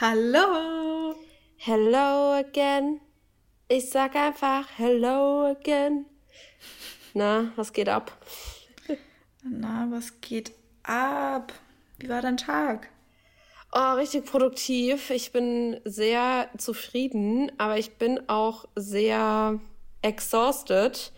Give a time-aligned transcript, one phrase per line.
[0.00, 1.16] Hallo.
[1.56, 3.00] Hello again.
[3.66, 6.06] Ich sag einfach Hello again.
[7.14, 8.16] Na, was geht ab?
[9.42, 10.52] Na, was geht
[10.84, 11.52] ab?
[11.98, 12.90] Wie war dein Tag?
[13.72, 15.10] Oh, richtig produktiv.
[15.10, 19.58] Ich bin sehr zufrieden, aber ich bin auch sehr
[20.02, 21.10] exhausted.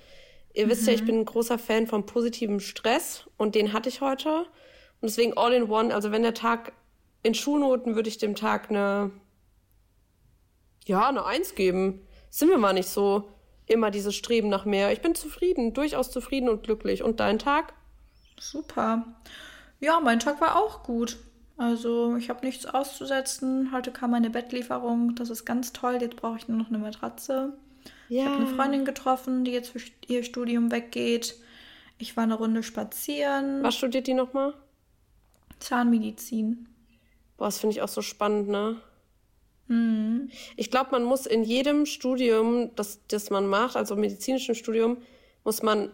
[0.55, 4.01] Ihr wisst ja, ich bin ein großer Fan von positivem Stress und den hatte ich
[4.01, 4.47] heute.
[5.03, 5.95] Und deswegen all in one.
[5.95, 6.73] Also wenn der Tag
[7.23, 9.11] in Schulnoten würde ich dem Tag eine,
[10.87, 12.07] ja, eine Eins geben.
[12.31, 13.29] Sind wir mal nicht so
[13.67, 14.93] immer dieses Streben nach mehr.
[14.93, 17.03] Ich bin zufrieden, durchaus zufrieden und glücklich.
[17.03, 17.75] Und dein Tag?
[18.39, 19.05] Super.
[19.79, 21.19] Ja, mein Tag war auch gut.
[21.57, 23.71] Also ich habe nichts auszusetzen.
[23.73, 25.15] Heute kam meine Bettlieferung.
[25.15, 25.99] Das ist ganz toll.
[26.01, 27.53] Jetzt brauche ich nur noch eine Matratze.
[28.09, 31.37] Ich habe eine Freundin getroffen, die jetzt für ihr Studium weggeht.
[31.99, 33.63] Ich war eine Runde spazieren.
[33.63, 34.55] Was studiert die nochmal?
[35.61, 36.70] Zahnmedizin.
[37.41, 38.77] Boah, das finde ich auch so spannend, ne?
[40.57, 44.99] Ich glaube, man muss in jedem Studium, das, das man macht, also medizinischem Studium,
[45.43, 45.91] muss man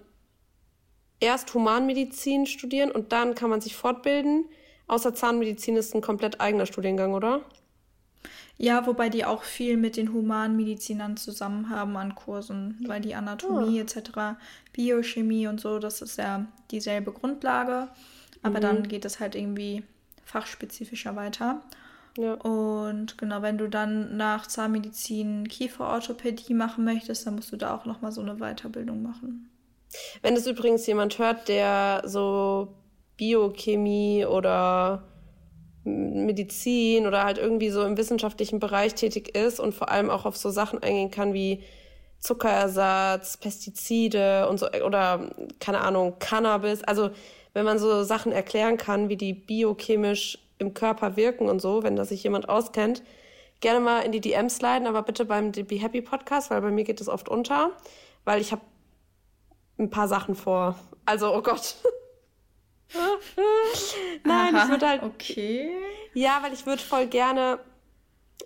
[1.20, 4.46] erst Humanmedizin studieren und dann kann man sich fortbilden.
[4.88, 7.42] Außer Zahnmedizin ist ein komplett eigener Studiengang, oder?
[8.58, 13.78] Ja, wobei die auch viel mit den Humanmedizinern zusammen haben an Kursen, weil die Anatomie
[13.78, 14.36] etc.,
[14.72, 17.86] Biochemie und so, das ist ja dieselbe Grundlage.
[18.42, 18.62] Aber Mhm.
[18.62, 19.84] dann geht es halt irgendwie
[20.26, 21.62] fachspezifischer weiter.
[22.18, 22.34] Ja.
[22.34, 27.86] Und genau, wenn du dann nach Zahnmedizin Kieferorthopädie machen möchtest, dann musst du da auch
[27.86, 29.50] nochmal so eine Weiterbildung machen.
[30.22, 32.74] Wenn es übrigens jemand hört, der so
[33.16, 35.04] Biochemie oder
[35.84, 40.36] Medizin oder halt irgendwie so im wissenschaftlichen Bereich tätig ist und vor allem auch auf
[40.36, 41.62] so Sachen eingehen kann wie
[42.18, 46.82] Zuckerersatz, Pestizide und so oder keine Ahnung, Cannabis.
[46.82, 47.10] Also
[47.56, 51.96] wenn man so Sachen erklären kann, wie die biochemisch im Körper wirken und so, wenn
[51.96, 53.02] da sich jemand auskennt,
[53.60, 56.84] gerne mal in die DMs sliden, aber bitte beim Be Happy Podcast, weil bei mir
[56.84, 57.70] geht es oft unter,
[58.26, 58.60] weil ich habe
[59.78, 60.78] ein paar Sachen vor.
[61.06, 61.76] Also, oh Gott.
[64.24, 65.02] Nein, ich würde halt.
[65.02, 65.70] Okay.
[66.12, 67.58] Ja, weil ich würde voll gerne,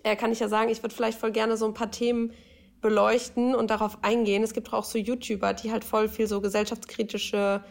[0.03, 2.31] äh, kann ich ja sagen, ich würde vielleicht voll gerne so ein paar Themen
[2.79, 4.41] beleuchten und darauf eingehen.
[4.41, 7.61] Es gibt auch so YouTuber, die halt voll viel so gesellschaftskritische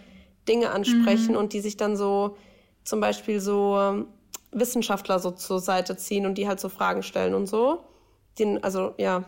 [0.48, 2.36] Dinge ansprechen und die sich dann so
[2.84, 4.06] zum Beispiel so ähm,
[4.52, 7.84] Wissenschaftler so zur Seite ziehen und die halt so Fragen stellen und so.
[8.38, 9.24] Den, also, ja.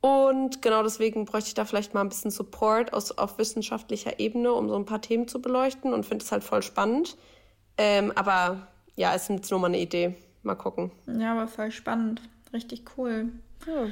[0.00, 4.52] Und genau deswegen bräuchte ich da vielleicht mal ein bisschen Support aus, auf wissenschaftlicher Ebene,
[4.52, 7.16] um so ein paar Themen zu beleuchten und finde es halt voll spannend.
[7.78, 10.16] Ähm, aber ja, ist jetzt nur mal eine Idee.
[10.42, 10.90] Mal gucken.
[11.06, 12.20] Ja, aber voll spannend.
[12.52, 13.30] Richtig cool.
[13.66, 13.86] Ja.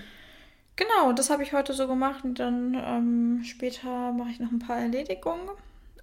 [0.77, 4.59] Genau, das habe ich heute so gemacht und dann ähm, später mache ich noch ein
[4.59, 5.49] paar Erledigungen.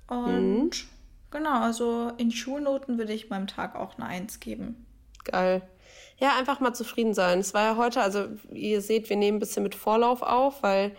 [0.07, 0.71] Und
[1.31, 4.85] genau, also in Schulnoten würde ich meinem Tag auch eine Eins geben.
[5.23, 5.61] Geil.
[6.19, 7.39] Ja, einfach mal zufrieden sein.
[7.39, 10.63] Es war ja heute, also wie ihr seht, wir nehmen ein bisschen mit Vorlauf auf,
[10.63, 10.95] weil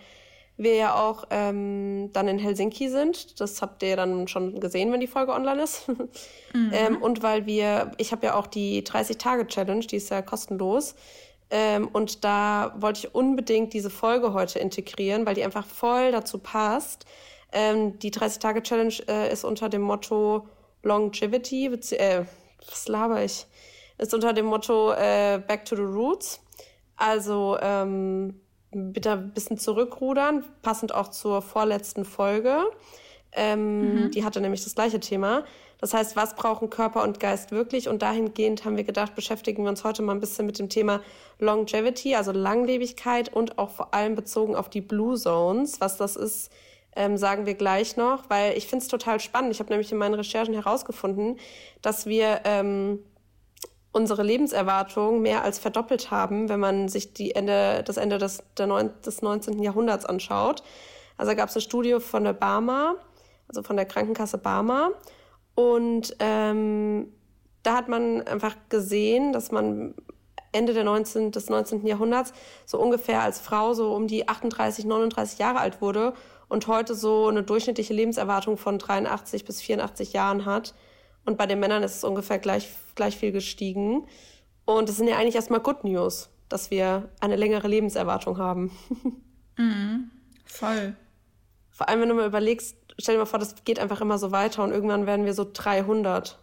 [0.59, 3.39] wir ja auch ähm, dann in Helsinki sind.
[3.39, 5.89] Das habt ihr dann schon gesehen, wenn die Folge online ist.
[6.53, 10.95] ähm, und weil wir, ich habe ja auch die 30-Tage-Challenge, die ist ja kostenlos.
[11.49, 16.37] Ähm, und da wollte ich unbedingt diese Folge heute integrieren, weil die einfach voll dazu
[16.37, 17.05] passt.
[17.51, 20.47] Ähm, die 30-Tage-Challenge äh, ist unter dem Motto
[20.83, 22.25] Longevity, äh,
[22.67, 23.45] was laber ich?
[23.97, 26.41] Ist unter dem Motto äh, Back to the Roots.
[26.95, 28.39] Also ähm,
[28.71, 32.63] bitte ein bisschen zurückrudern, passend auch zur vorletzten Folge.
[33.31, 35.45] Ähm, Die hatte nämlich das gleiche Thema.
[35.79, 37.87] Das heißt, was brauchen Körper und Geist wirklich?
[37.87, 41.01] Und dahingehend haben wir gedacht, beschäftigen wir uns heute mal ein bisschen mit dem Thema
[41.39, 45.79] Longevity, also Langlebigkeit und auch vor allem bezogen auf die Blue Zones.
[45.79, 46.51] Was das ist,
[46.95, 49.51] ähm, sagen wir gleich noch, weil ich finde es total spannend.
[49.51, 51.37] Ich habe nämlich in meinen Recherchen herausgefunden,
[51.81, 52.99] dass wir ähm,
[53.91, 58.67] unsere Lebenserwartung mehr als verdoppelt haben, wenn man sich die Ende, das Ende des, der
[58.67, 59.61] neun, des 19.
[59.61, 60.63] Jahrhunderts anschaut.
[61.17, 62.95] Also gab es eine Studie von der Barmer,
[63.47, 64.91] also von der Krankenkasse Barmer.
[65.55, 67.11] Und ähm,
[67.63, 69.95] da hat man einfach gesehen, dass man
[70.51, 71.85] Ende der 19, des 19.
[71.85, 72.33] Jahrhunderts
[72.65, 76.13] so ungefähr als Frau so um die 38, 39 Jahre alt wurde
[76.49, 80.73] und heute so eine durchschnittliche Lebenserwartung von 83 bis 84 Jahren hat.
[81.23, 84.07] Und bei den Männern ist es ungefähr gleich, gleich viel gestiegen.
[84.65, 88.71] Und das sind ja eigentlich erstmal Good News, dass wir eine längere Lebenserwartung haben.
[90.45, 90.95] Voll.
[91.69, 94.31] Vor allem, wenn du mal überlegst, stell dir mal vor, das geht einfach immer so
[94.31, 96.39] weiter und irgendwann werden wir so 300.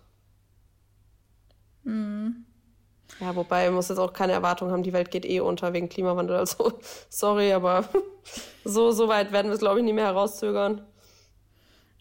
[3.21, 5.89] Ja, wobei, man muss jetzt auch keine Erwartung haben, die Welt geht eh unter wegen
[5.89, 6.37] Klimawandel.
[6.37, 6.79] Also,
[7.09, 7.89] sorry, aber
[8.65, 10.83] so, so weit werden wir es, glaube ich, nie mehr herauszögern.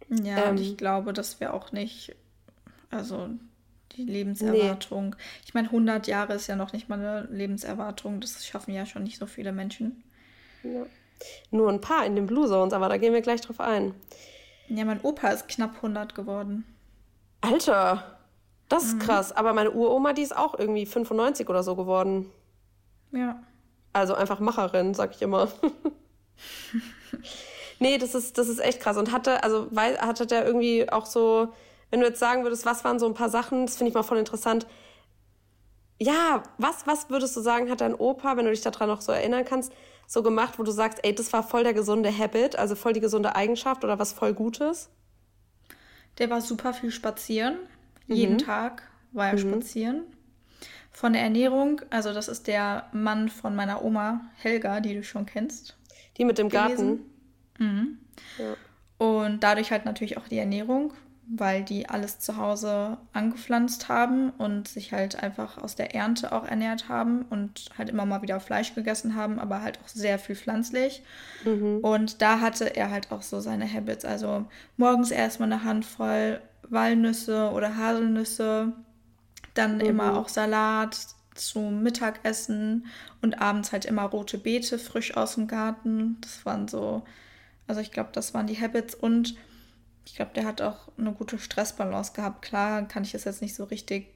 [0.09, 0.63] Ja, und Ähm.
[0.63, 2.15] ich glaube, dass wir auch nicht,
[2.91, 3.29] also
[3.93, 5.11] die Lebenserwartung.
[5.11, 5.23] Nee.
[5.45, 8.19] Ich meine, 100 Jahre ist ja noch nicht mal eine Lebenserwartung.
[8.19, 10.03] Das schaffen ja schon nicht so viele Menschen.
[10.63, 10.85] Ja.
[11.49, 13.95] Nur ein paar in den Blue Zones, aber da gehen wir gleich drauf ein.
[14.67, 16.65] Ja, mein Opa ist knapp 100 geworden.
[17.41, 18.14] Alter,
[18.69, 18.99] das ist mhm.
[18.99, 19.31] krass.
[19.31, 22.31] Aber meine Uroma, die ist auch irgendwie 95 oder so geworden.
[23.11, 23.39] Ja.
[23.93, 25.49] Also einfach Macherin, sag ich immer.
[27.79, 28.97] nee, das ist, das ist echt krass.
[28.97, 31.53] Und hatte, also weil, hatte der irgendwie auch so,
[31.91, 34.03] wenn du jetzt sagen würdest, was waren so ein paar Sachen, das finde ich mal
[34.03, 34.67] voll interessant.
[35.97, 39.13] Ja, was, was würdest du sagen, hat dein Opa, wenn du dich daran noch so
[39.13, 39.71] erinnern kannst,
[40.07, 42.99] so gemacht, wo du sagst, ey, das war voll der gesunde Habit, also voll die
[42.99, 44.89] gesunde Eigenschaft oder was voll Gutes?
[46.17, 47.57] Der war super viel spazieren.
[48.07, 48.15] Mhm.
[48.15, 49.39] Jeden Tag war er mhm.
[49.39, 50.03] spazieren.
[50.91, 55.25] Von der Ernährung, also das ist der Mann von meiner Oma Helga, die du schon
[55.25, 55.75] kennst.
[56.17, 57.05] Die mit dem gewesen.
[57.57, 57.75] Garten.
[57.77, 57.97] Mhm.
[58.37, 58.55] Ja.
[58.97, 60.93] Und dadurch halt natürlich auch die Ernährung
[61.27, 66.45] weil die alles zu Hause angepflanzt haben und sich halt einfach aus der Ernte auch
[66.45, 70.35] ernährt haben und halt immer mal wieder Fleisch gegessen haben, aber halt auch sehr viel
[70.35, 71.01] pflanzlich.
[71.43, 71.79] Mhm.
[71.79, 74.05] Und da hatte er halt auch so seine Habits.
[74.05, 74.45] Also
[74.77, 78.73] morgens erstmal eine Handvoll Walnüsse oder Haselnüsse,
[79.53, 79.81] dann mhm.
[79.81, 80.97] immer auch Salat
[81.35, 82.87] zum Mittagessen
[83.21, 86.17] und abends halt immer rote Beete frisch aus dem Garten.
[86.21, 87.03] Das waren so,
[87.67, 89.35] also ich glaube, das waren die Habits und
[90.05, 92.41] ich glaube, der hat auch eine gute Stressbalance gehabt.
[92.41, 94.07] Klar kann ich das jetzt nicht so richtig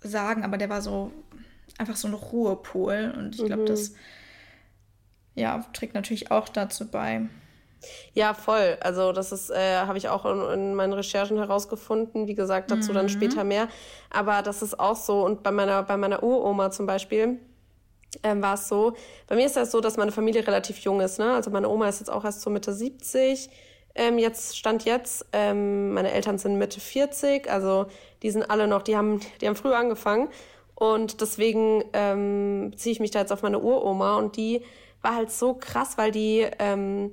[0.00, 1.12] sagen, aber der war so
[1.78, 3.66] einfach so ein Ruhepol und ich glaube, mhm.
[3.66, 3.94] das
[5.34, 7.28] ja, trägt natürlich auch dazu bei.
[8.12, 8.76] Ja, voll.
[8.80, 12.26] Also das ist, äh, habe ich auch in, in, meinen Recherchen herausgefunden.
[12.26, 12.94] Wie gesagt, dazu mhm.
[12.94, 13.68] dann später mehr.
[14.10, 15.24] Aber das ist auch so.
[15.24, 17.38] Und bei meiner, bei meiner Uroma zum Beispiel
[18.22, 18.94] ähm, war es so.
[19.26, 21.18] Bei mir ist das so, dass meine Familie relativ jung ist.
[21.18, 21.32] Ne?
[21.32, 23.50] Also meine Oma ist jetzt auch erst so Mitte 70.
[23.96, 27.86] Ähm, jetzt stand jetzt, ähm, meine Eltern sind Mitte 40, also
[28.22, 30.28] die sind alle noch, die haben, die haben früh angefangen.
[30.74, 34.62] Und deswegen ähm, ziehe ich mich da jetzt auf meine Uroma und die
[35.02, 37.12] war halt so krass, weil die ähm,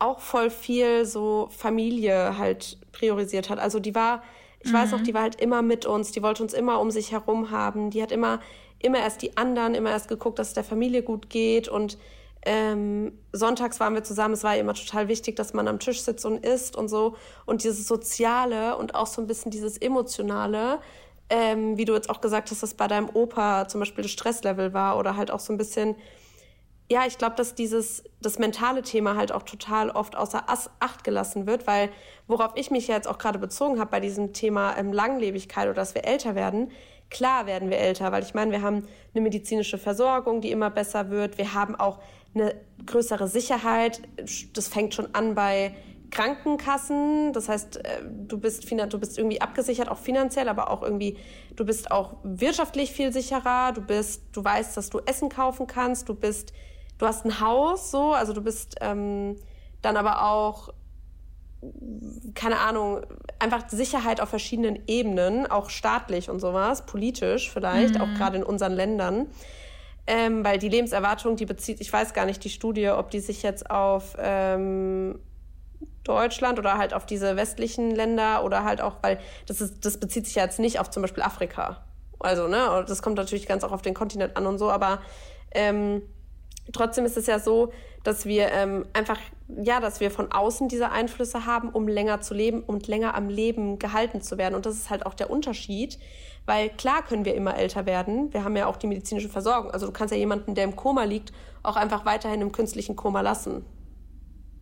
[0.00, 3.58] auch voll viel so Familie halt priorisiert hat.
[3.58, 4.22] Also die war,
[4.60, 4.76] ich mhm.
[4.76, 7.50] weiß noch, die war halt immer mit uns, die wollte uns immer um sich herum
[7.50, 8.40] haben, die hat immer,
[8.78, 11.98] immer erst die anderen, immer erst geguckt, dass es der Familie gut geht und
[12.42, 14.32] ähm, sonntags waren wir zusammen.
[14.32, 17.16] Es war immer total wichtig, dass man am Tisch sitzt und isst und so.
[17.44, 20.78] Und dieses Soziale und auch so ein bisschen dieses Emotionale,
[21.28, 24.72] ähm, wie du jetzt auch gesagt hast, dass bei deinem Opa zum Beispiel das Stresslevel
[24.72, 25.96] war oder halt auch so ein bisschen.
[26.90, 31.46] Ja, ich glaube, dass dieses, das mentale Thema halt auch total oft außer Acht gelassen
[31.46, 31.88] wird, weil
[32.26, 35.94] worauf ich mich jetzt auch gerade bezogen habe bei diesem Thema ähm, Langlebigkeit oder dass
[35.94, 36.72] wir älter werden,
[37.08, 41.10] klar werden wir älter, weil ich meine, wir haben eine medizinische Versorgung, die immer besser
[41.10, 41.38] wird.
[41.38, 42.00] Wir haben auch
[42.34, 44.02] eine größere Sicherheit.
[44.52, 45.76] Das fängt schon an bei
[46.10, 47.32] Krankenkassen.
[47.32, 51.18] Das heißt, äh, du bist, du bist irgendwie abgesichert, auch finanziell, aber auch irgendwie,
[51.54, 53.70] du bist auch wirtschaftlich viel sicherer.
[53.72, 56.08] Du bist, du weißt, dass du Essen kaufen kannst.
[56.08, 56.52] Du bist,
[57.00, 59.36] du hast ein Haus, so, also du bist ähm,
[59.82, 60.72] dann aber auch
[62.34, 63.02] keine Ahnung,
[63.38, 68.00] einfach Sicherheit auf verschiedenen Ebenen, auch staatlich und sowas, politisch vielleicht, mhm.
[68.00, 69.26] auch gerade in unseren Ländern
[70.10, 73.44] ähm, weil die Lebenserwartung, die bezieht, ich weiß gar nicht die Studie, ob die sich
[73.44, 75.20] jetzt auf ähm,
[76.02, 80.26] Deutschland oder halt auf diese westlichen Länder oder halt auch, weil das ist, das bezieht
[80.26, 81.84] sich ja jetzt nicht auf zum Beispiel Afrika.
[82.18, 85.00] Also, ne, das kommt natürlich ganz auch auf den Kontinent an und so, aber
[85.52, 86.02] ähm,
[86.72, 87.72] trotzdem ist es ja so,
[88.02, 89.18] dass wir ähm, einfach,
[89.62, 93.28] ja, dass wir von außen diese Einflüsse haben, um länger zu leben und länger am
[93.28, 94.54] Leben gehalten zu werden.
[94.54, 95.98] Und das ist halt auch der Unterschied
[96.46, 98.32] weil klar können wir immer älter werden.
[98.32, 99.70] Wir haben ja auch die medizinische Versorgung.
[99.70, 103.20] Also du kannst ja jemanden, der im Koma liegt, auch einfach weiterhin im künstlichen Koma
[103.20, 103.64] lassen.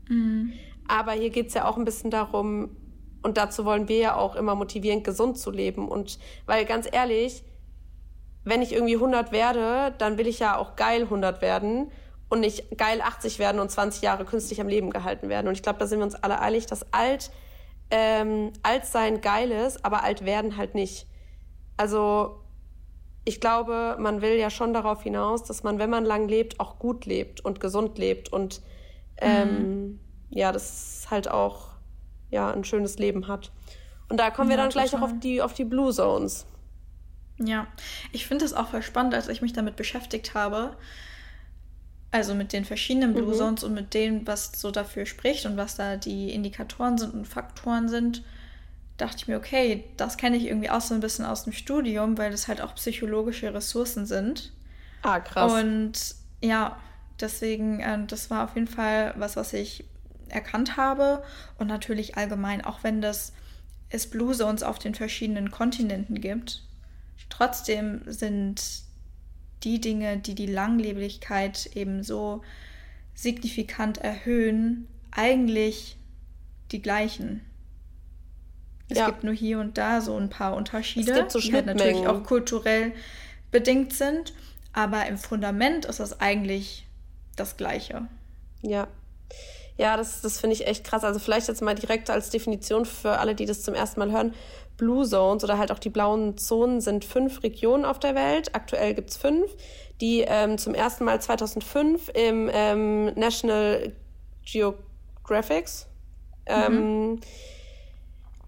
[0.08, 0.52] Mhm.
[0.86, 2.76] Aber hier geht es ja auch ein bisschen darum,
[3.22, 5.88] und dazu wollen wir ja auch immer motivieren, gesund zu leben.
[5.88, 7.42] Und weil ganz ehrlich,
[8.48, 11.90] wenn ich irgendwie 100 werde, dann will ich ja auch geil 100 werden
[12.28, 15.48] und nicht geil 80 werden und 20 Jahre künstlich am Leben gehalten werden.
[15.48, 17.30] Und ich glaube, da sind wir uns alle eilig, dass alt,
[17.90, 21.06] ähm, alt sein geil ist, aber alt werden halt nicht.
[21.76, 22.40] Also
[23.24, 26.78] ich glaube, man will ja schon darauf hinaus, dass man, wenn man lang lebt, auch
[26.78, 28.62] gut lebt und gesund lebt und
[29.18, 30.00] ähm, mhm.
[30.30, 31.68] ja, das halt auch
[32.30, 33.52] ja, ein schönes Leben hat.
[34.08, 36.46] Und da kommen ja, wir dann gleich auch auf die, auf die Blue Zones.
[37.38, 37.66] Ja,
[38.12, 40.76] ich finde es auch voll spannend, als ich mich damit beschäftigt habe.
[42.10, 43.38] Also mit den verschiedenen Blue mhm.
[43.38, 47.28] Zones und mit dem, was so dafür spricht und was da die Indikatoren sind und
[47.28, 48.22] Faktoren sind
[48.98, 52.18] dachte ich mir, okay, das kenne ich irgendwie auch so ein bisschen aus dem Studium,
[52.18, 54.52] weil das halt auch psychologische Ressourcen sind.
[55.02, 55.52] Ah, krass.
[55.52, 55.92] Und
[56.42, 56.76] ja,
[57.20, 59.84] deswegen, äh, das war auf jeden Fall was, was ich
[60.28, 61.22] erkannt habe.
[61.58, 63.32] Und natürlich allgemein, auch wenn das
[63.88, 66.64] es Blue Zones auf den verschiedenen Kontinenten gibt,
[67.28, 68.62] trotzdem sind
[69.64, 72.42] die Dinge, die die Langlebigkeit eben so
[73.14, 75.96] signifikant erhöhen, eigentlich
[76.70, 77.44] die gleichen.
[78.88, 79.06] Es ja.
[79.06, 82.06] gibt nur hier und da so ein paar Unterschiede, es gibt so die halt natürlich
[82.06, 82.92] auch kulturell
[83.50, 84.32] bedingt sind,
[84.72, 86.86] aber im Fundament ist es eigentlich
[87.36, 88.06] das Gleiche.
[88.62, 88.88] Ja.
[89.76, 91.04] Ja, das, das finde ich echt krass.
[91.04, 94.34] Also vielleicht jetzt mal direkt als Definition für alle, die das zum ersten Mal hören.
[94.78, 98.54] Blue Zones oder halt auch die blauen Zonen sind fünf Regionen auf der Welt.
[98.54, 99.54] Aktuell gibt es fünf,
[100.00, 103.92] die ähm, zum ersten Mal 2005 im ähm, National
[104.46, 105.88] Geographics
[106.46, 107.20] ähm,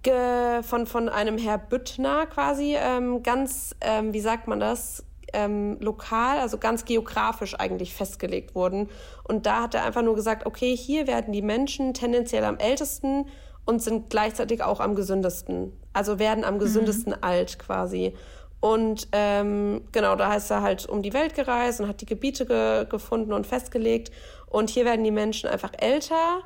[0.07, 0.63] mhm.
[0.63, 6.39] von, von einem Herr Büttner quasi ähm, ganz, ähm, wie sagt man das, ähm, lokal,
[6.39, 8.89] also ganz geografisch eigentlich festgelegt wurden.
[9.25, 13.27] Und da hat er einfach nur gesagt, okay, hier werden die Menschen tendenziell am ältesten
[13.65, 15.73] und sind gleichzeitig auch am gesündesten.
[15.93, 16.59] Also werden am mhm.
[16.61, 17.19] gesündesten mhm.
[17.23, 18.15] alt quasi.
[18.61, 22.45] Und ähm, genau, da heißt er halt um die Welt gereist und hat die Gebiete
[22.45, 24.13] ge gefunden und festgelegt.
[24.47, 26.43] Und hier werden die Menschen einfach älter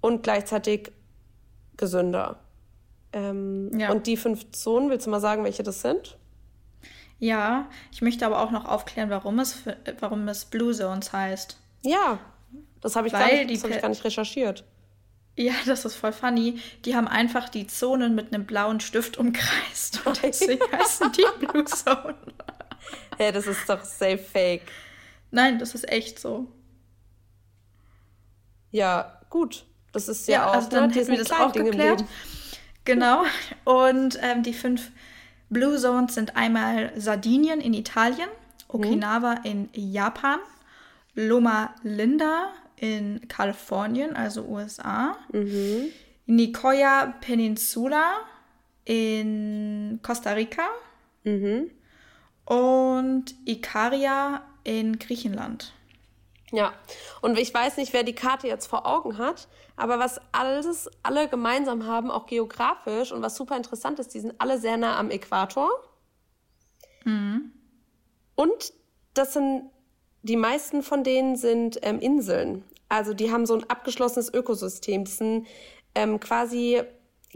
[0.00, 0.92] und gleichzeitig
[1.76, 2.38] gesünder.
[3.12, 3.90] Ähm, ja.
[3.90, 6.18] Und die fünf Zonen, willst du mal sagen, welche das sind?
[7.18, 9.62] Ja, ich möchte aber auch noch aufklären, warum es,
[10.00, 11.58] warum es Blue Zones heißt.
[11.82, 12.18] Ja,
[12.80, 14.64] das habe ich, gar nicht, hab ich gar nicht recherchiert.
[15.36, 16.60] Ja, das ist voll funny.
[16.86, 20.00] Die haben einfach die Zonen mit einem blauen Stift umkreist.
[20.06, 22.16] Und deswegen heißen die Blue Zone.
[23.18, 24.62] Ja, das ist doch safe fake.
[25.30, 26.46] Nein, das ist echt so.
[28.70, 29.64] Ja, gut.
[29.92, 30.54] Das ist ja, ja auch.
[30.54, 32.04] Also dann hätten wir das auch geklärt.
[32.84, 33.24] Genau.
[33.64, 34.90] Und ähm, die fünf
[35.48, 38.28] Blue Zones sind einmal Sardinien in Italien,
[38.68, 39.44] Okinawa mhm.
[39.44, 40.38] in Japan,
[41.14, 45.88] Loma Linda in Kalifornien, also USA, mhm.
[46.26, 48.20] Nicoya Peninsula
[48.84, 50.68] in Costa Rica
[51.24, 51.70] mhm.
[52.44, 55.72] und Ikaria in Griechenland.
[56.52, 56.74] Ja,
[57.22, 61.28] und ich weiß nicht, wer die Karte jetzt vor Augen hat, aber was alles alle
[61.28, 65.10] gemeinsam haben, auch geografisch und was super interessant ist, die sind alle sehr nah am
[65.10, 65.70] Äquator.
[67.04, 67.52] Mhm.
[68.36, 68.72] Und
[69.14, 69.70] das sind
[70.26, 72.64] die meisten von denen sind ähm, Inseln.
[72.88, 75.04] Also die haben so ein abgeschlossenes Ökosystem.
[75.04, 75.46] Das sind
[75.94, 76.82] ähm, quasi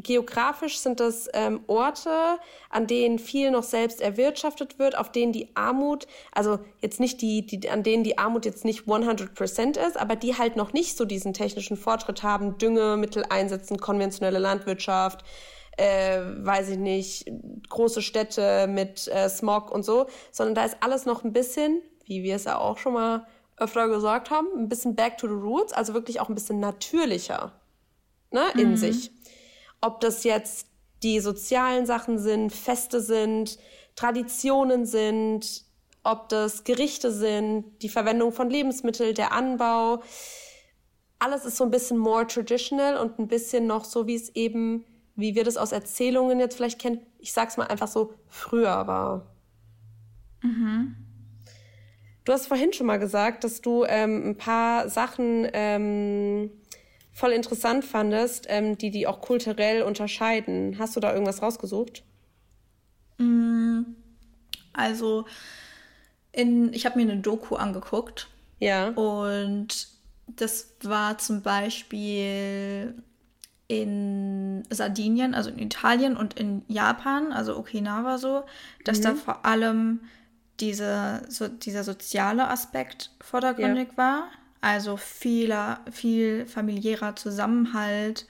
[0.03, 2.39] Geografisch sind das ähm, Orte,
[2.71, 7.45] an denen viel noch selbst erwirtschaftet wird, auf denen die Armut, also jetzt nicht die,
[7.45, 11.05] die an denen die Armut jetzt nicht 100% ist, aber die halt noch nicht so
[11.05, 15.25] diesen technischen Fortschritt haben, Düngemittel einsetzen, konventionelle Landwirtschaft,
[15.77, 17.31] äh, weiß ich nicht,
[17.69, 22.25] große Städte mit äh, Smog und so, sondern da ist alles noch ein bisschen, wie
[22.25, 23.25] wir es ja auch schon mal
[23.57, 27.53] öfter gesagt haben, ein bisschen back to the roots, also wirklich auch ein bisschen natürlicher
[28.33, 28.77] ne, in mhm.
[28.77, 29.13] sich.
[29.81, 30.67] Ob das jetzt
[31.05, 33.59] die sozialen Sachen sind, Feste sind,
[33.95, 35.63] Traditionen sind,
[36.03, 40.03] ob das Gerichte sind, die Verwendung von Lebensmitteln, der Anbau.
[41.21, 44.85] Alles ist so ein bisschen more traditional und ein bisschen noch so, wie es eben,
[45.15, 49.27] wie wir das aus Erzählungen jetzt vielleicht kennen, ich sag's mal einfach so, früher war.
[50.43, 50.97] Mhm.
[52.25, 56.51] Du hast vorhin schon mal gesagt, dass du ähm, ein paar Sachen ähm,
[57.13, 60.77] voll interessant fandest, ähm, die die auch kulturell unterscheiden.
[60.79, 62.03] Hast du da irgendwas rausgesucht?
[63.19, 63.83] Mm,
[64.73, 65.27] also,
[66.33, 68.29] in, ich habe mir eine Doku angeguckt.
[68.59, 68.89] Ja.
[68.91, 69.89] Und
[70.27, 72.95] das war zum Beispiel
[73.67, 78.43] in Sardinien, also in Italien und in Japan, also Okinawa so,
[78.85, 79.03] dass mhm.
[79.03, 80.01] da vor allem
[80.61, 83.97] diese, so, dieser soziale Aspekt vordergründig ja.
[83.97, 84.29] war.
[84.61, 88.27] Also vieler, viel familiärer Zusammenhalt,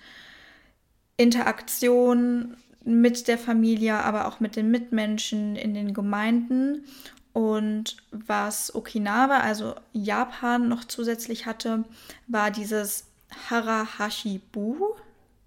[1.16, 6.84] Interaktion mit der Familie, aber auch mit den Mitmenschen in den Gemeinden.
[7.32, 11.84] Und was Okinawa, also Japan, noch zusätzlich hatte,
[12.26, 13.04] war dieses
[13.48, 14.94] Harahashibu.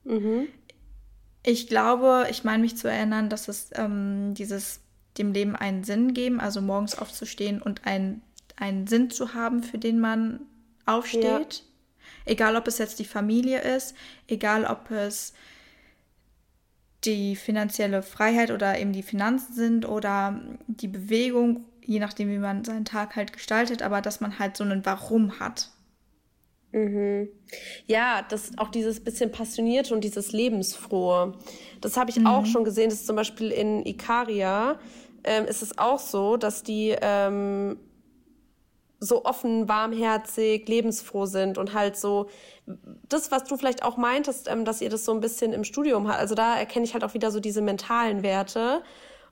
[0.03, 0.47] Mhm.
[1.45, 4.79] Ich glaube, ich meine mich zu erinnern, dass es ähm, dieses
[5.17, 8.21] dem Leben einen Sinn geben, also morgens aufzustehen und einen,
[8.55, 10.41] einen Sinn zu haben, für den man
[10.85, 11.23] aufsteht.
[11.23, 11.61] Ja.
[12.25, 13.95] Egal, ob es jetzt die Familie ist,
[14.27, 15.33] egal, ob es
[17.05, 22.63] die finanzielle Freiheit oder eben die Finanzen sind oder die Bewegung, je nachdem, wie man
[22.63, 25.69] seinen Tag halt gestaltet, aber dass man halt so einen Warum hat.
[26.71, 27.29] Mhm.
[27.85, 31.37] Ja, das auch dieses bisschen passionierte und dieses lebensfrohe.
[31.81, 32.27] Das habe ich mhm.
[32.27, 32.89] auch schon gesehen.
[32.89, 34.79] Das ist zum Beispiel in Ikaria
[35.23, 37.77] ähm, ist es auch so, dass die ähm,
[38.99, 42.29] so offen, warmherzig, lebensfroh sind und halt so
[43.09, 46.07] das, was du vielleicht auch meintest, ähm, dass ihr das so ein bisschen im Studium
[46.07, 46.19] habt.
[46.19, 48.81] Also da erkenne ich halt auch wieder so diese mentalen Werte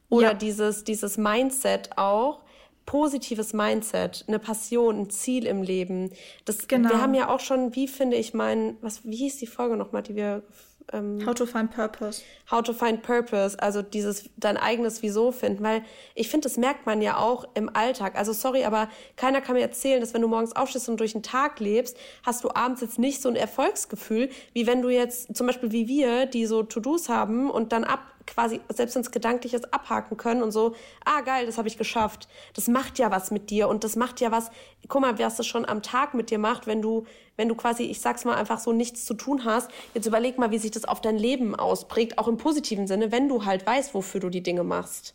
[0.10, 0.34] oder ja.
[0.34, 2.42] dieses, dieses Mindset auch.
[2.86, 6.12] Positives Mindset, eine Passion, ein Ziel im Leben.
[6.46, 6.90] Das, genau.
[6.90, 10.02] Wir haben ja auch schon, wie finde ich meinen, was, wie hieß die Folge nochmal,
[10.02, 10.44] die wir
[10.92, 12.22] ähm, How to find purpose.
[12.50, 15.84] How to find purpose, also dieses dein eigenes Wieso finden, weil
[16.16, 18.16] ich finde, das merkt man ja auch im Alltag.
[18.16, 21.24] Also sorry, aber keiner kann mir erzählen, dass wenn du morgens aufstehst und durch den
[21.24, 25.48] Tag lebst, hast du abends jetzt nicht so ein Erfolgsgefühl, wie wenn du jetzt zum
[25.48, 28.00] Beispiel wie wir, die so To-Dos haben und dann ab
[28.34, 32.28] quasi selbst ins Gedankliches abhaken können und so, ah geil, das habe ich geschafft.
[32.54, 34.52] Das macht ja was mit dir und das macht ja was,
[34.88, 37.84] guck mal, was das schon am Tag mit dir macht, wenn du, wenn du quasi,
[37.84, 39.70] ich sag's mal, einfach so nichts zu tun hast.
[39.94, 43.28] Jetzt überleg mal, wie sich das auf dein Leben ausprägt, auch im positiven Sinne, wenn
[43.28, 45.14] du halt weißt, wofür du die Dinge machst.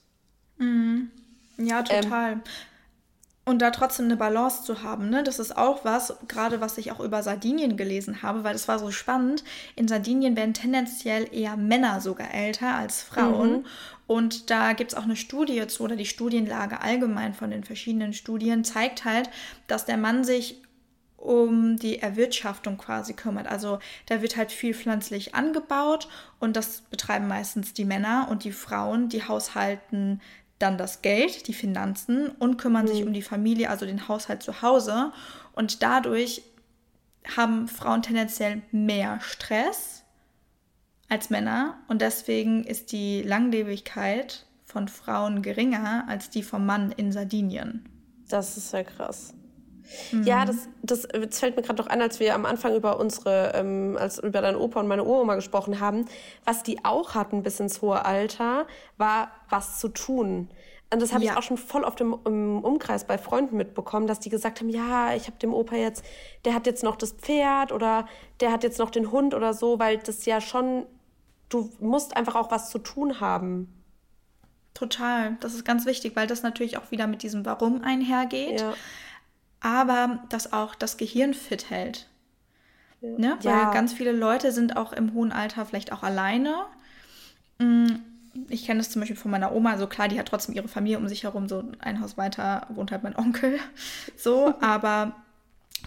[0.59, 1.11] Mhm.
[1.59, 2.33] Ja, total.
[2.33, 2.43] Ähm,
[3.49, 5.23] und da trotzdem eine Balance zu haben, ne?
[5.23, 8.81] Das ist auch was, gerade was ich auch über Sardinien gelesen habe, weil das war
[8.81, 9.45] so spannend.
[9.77, 13.59] In Sardinien werden tendenziell eher Männer sogar älter als Frauen.
[13.59, 13.65] Mhm.
[14.09, 18.13] Und da gibt es auch eine Studie zu, oder die Studienlage allgemein von den verschiedenen
[18.13, 19.31] Studien zeigt halt,
[19.69, 20.61] dass der Mann sich
[21.17, 23.47] um die Erwirtschaftung quasi kümmert.
[23.47, 26.09] Also da wird halt viel pflanzlich angebaut
[26.41, 30.21] und das betreiben meistens die Männer und die Frauen, die haushalten
[30.59, 32.89] dann das Geld, die Finanzen und kümmern mhm.
[32.89, 35.13] sich um die Familie, also den Haushalt zu Hause.
[35.53, 36.43] Und dadurch
[37.37, 40.05] haben Frauen tendenziell mehr Stress
[41.09, 47.13] als Männer und deswegen ist die Langlebigkeit von Frauen geringer als die vom Mann in
[47.13, 47.89] Sardinien.
[48.29, 49.35] Das ist ja krass.
[50.13, 50.23] Mhm.
[50.25, 53.53] Ja, das, das, das fällt mir gerade noch an, als wir am Anfang über unsere,
[53.55, 56.07] ähm, als über deinen Opa und meine Uroma gesprochen haben.
[56.45, 58.67] Was die auch hatten bis ins hohe Alter,
[58.97, 60.49] war was zu tun.
[60.93, 61.33] Und das habe ja.
[61.33, 64.69] ich auch schon voll auf dem im Umkreis bei Freunden mitbekommen, dass die gesagt haben,
[64.69, 66.05] ja, ich habe dem Opa jetzt,
[66.45, 68.07] der hat jetzt noch das Pferd oder
[68.41, 70.87] der hat jetzt noch den Hund oder so, weil das ja schon,
[71.49, 73.73] du musst einfach auch was zu tun haben.
[74.75, 78.61] Total, das ist ganz wichtig, weil das natürlich auch wieder mit diesem Warum einhergeht.
[78.61, 78.75] Ja
[79.61, 82.07] aber das auch das Gehirn fit hält.
[83.01, 83.11] Ja.
[83.19, 83.39] Ne?
[83.43, 83.73] Weil ja.
[83.73, 86.55] ganz viele Leute sind auch im hohen Alter vielleicht auch alleine.
[87.59, 87.87] Mm,
[88.49, 90.99] ich kenne das zum Beispiel von meiner Oma, so klar, die hat trotzdem ihre Familie
[90.99, 93.59] um sich herum, so ein Haus weiter wohnt halt mein Onkel,
[94.17, 95.13] so, aber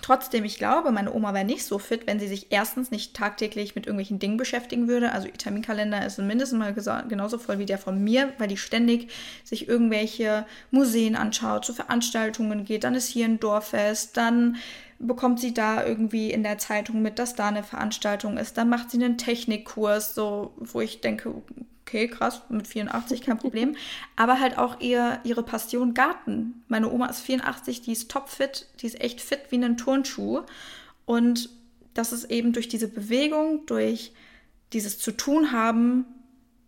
[0.01, 3.75] Trotzdem, ich glaube, meine Oma wäre nicht so fit, wenn sie sich erstens nicht tagtäglich
[3.75, 5.11] mit irgendwelchen Dingen beschäftigen würde.
[5.11, 6.73] Also ihr Terminkalender ist mindestens mal
[7.07, 9.11] genauso voll wie der von mir, weil die ständig
[9.43, 12.83] sich irgendwelche Museen anschaut, zu Veranstaltungen geht.
[12.83, 14.57] Dann ist hier ein Dorffest, dann
[14.99, 18.57] bekommt sie da irgendwie in der Zeitung mit, dass da eine Veranstaltung ist.
[18.57, 21.33] Dann macht sie einen Technikkurs, so wo ich denke,
[21.89, 23.75] okay, krass, mit 84 kein Problem.
[24.15, 26.63] Aber halt auch ihr, ihre Passion Garten.
[26.67, 30.41] Meine Oma ist 84, die ist topfit, die ist echt fit wie ein Turnschuh.
[31.05, 31.49] Und
[31.95, 34.13] das ist eben durch diese Bewegung, durch
[34.71, 36.05] dieses zu tun haben,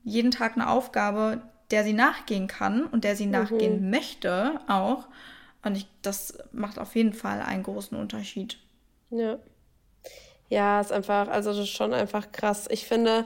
[0.03, 3.31] jeden Tag eine Aufgabe, der sie nachgehen kann und der sie mhm.
[3.31, 5.07] nachgehen möchte auch.
[5.63, 8.57] Und ich, das macht auf jeden Fall einen großen Unterschied.
[9.11, 9.37] Ja.
[10.49, 12.67] Ja, ist einfach, also das ist schon einfach krass.
[12.69, 13.25] Ich finde,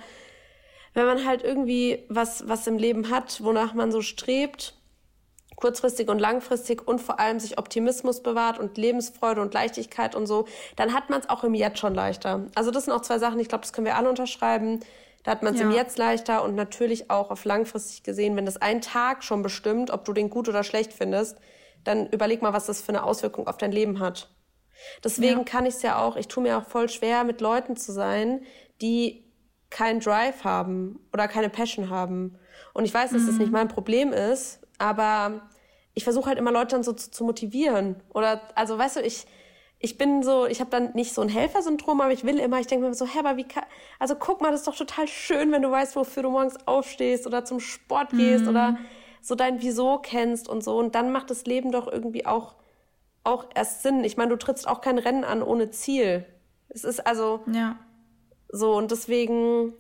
[0.96, 4.74] wenn man halt irgendwie was, was im Leben hat, wonach man so strebt,
[5.56, 10.46] kurzfristig und langfristig und vor allem sich Optimismus bewahrt und Lebensfreude und Leichtigkeit und so,
[10.76, 12.48] dann hat man es auch im Jetzt schon leichter.
[12.56, 14.80] Also das sind auch zwei Sachen, ich glaube, das können wir alle unterschreiben.
[15.24, 15.66] Da hat man es ja.
[15.66, 19.92] im Jetzt leichter und natürlich auch auf langfristig gesehen, wenn das ein Tag schon bestimmt,
[19.92, 21.38] ob du den gut oder schlecht findest,
[21.84, 24.30] dann überleg mal, was das für eine Auswirkung auf dein Leben hat.
[25.04, 25.44] Deswegen ja.
[25.44, 28.42] kann ich es ja auch, ich tue mir auch voll schwer, mit Leuten zu sein,
[28.82, 29.25] die
[29.76, 32.40] keinen Drive haben oder keine Passion haben.
[32.74, 33.28] Und ich weiß, dass mhm.
[33.28, 33.54] das nicht mhm.
[33.54, 35.50] mein Problem ist, aber
[35.94, 37.98] ich versuche halt immer Leute dann so zu, zu, motivieren.
[38.14, 39.26] Oder, also weißt du, ich,
[39.80, 42.68] ich bin so, ich habe dann nicht so ein Helfersyndrom, aber ich will immer, ich
[42.68, 43.66] denke mir so, hä, aber wie kann,
[44.00, 47.28] also guck mal, das ist doch total schön, wenn du weißt, wofür du morgens aufstehst
[47.28, 48.50] oder zum Sport gehst mhm.
[48.52, 48.78] oder
[49.22, 50.78] so dein Wieso kennst und so.
[50.78, 52.56] Und dann macht das Leben doch irgendwie auch,
[53.26, 54.06] auch erst Sinn.
[54.06, 56.26] Ich meine, du trittst auch kein Rennen an ohne Ziel.
[56.70, 57.76] Es ist also, ja.
[58.50, 59.74] So, und deswegen,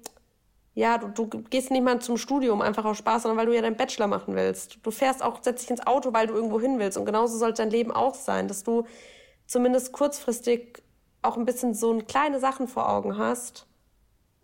[0.73, 3.62] ja, du, du gehst nicht mal zum Studium einfach aus Spaß, sondern weil du ja
[3.62, 4.80] deinen Bachelor machen willst.
[4.84, 6.97] Du fährst auch, setzt dich ins Auto, weil du irgendwo hin willst.
[6.97, 8.86] Und genauso sollte dein Leben auch sein, dass du
[9.47, 10.84] zumindest kurzfristig
[11.21, 13.65] auch ein bisschen so kleine Sachen vor Augen hast.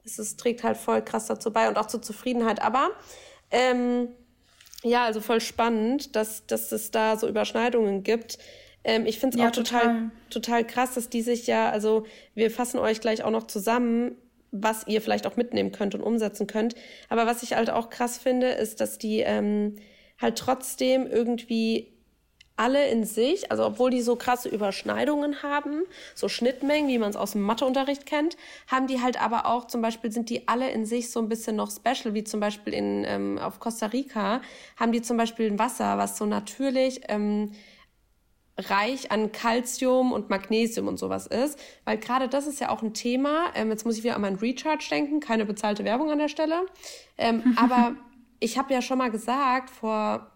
[0.04, 2.62] Es, es trägt halt voll krass dazu bei und auch zur Zufriedenheit.
[2.62, 2.90] Aber
[3.52, 4.10] ähm,
[4.84, 8.40] ja, also voll spannend, dass, dass es da so Überschneidungen gibt.
[8.84, 12.06] Ähm, ich finde es ja, auch total, total, total krass, dass die sich ja, also
[12.36, 14.16] wir fassen euch gleich auch noch zusammen,
[14.52, 16.76] was ihr vielleicht auch mitnehmen könnt und umsetzen könnt.
[17.10, 19.78] Aber was ich halt auch krass finde, ist, dass die ähm,
[20.20, 21.88] halt trotzdem irgendwie
[22.58, 25.82] alle in sich, also obwohl die so krasse Überschneidungen haben,
[26.14, 29.82] so Schnittmengen, wie man es aus dem Matheunterricht kennt, haben die halt aber auch, zum
[29.82, 33.04] Beispiel sind die alle in sich so ein bisschen noch special, wie zum Beispiel in,
[33.08, 34.42] ähm, auf Costa Rica,
[34.78, 37.52] haben die zum Beispiel ein Wasser, was so natürlich ähm,
[38.58, 42.94] reich an Calcium und Magnesium und sowas ist, weil gerade das ist ja auch ein
[42.94, 43.52] Thema.
[43.56, 46.66] Ähm, jetzt muss ich wieder an meinen Recharge denken, keine bezahlte Werbung an der Stelle.
[47.18, 47.96] Ähm, aber
[48.40, 50.31] ich habe ja schon mal gesagt, vor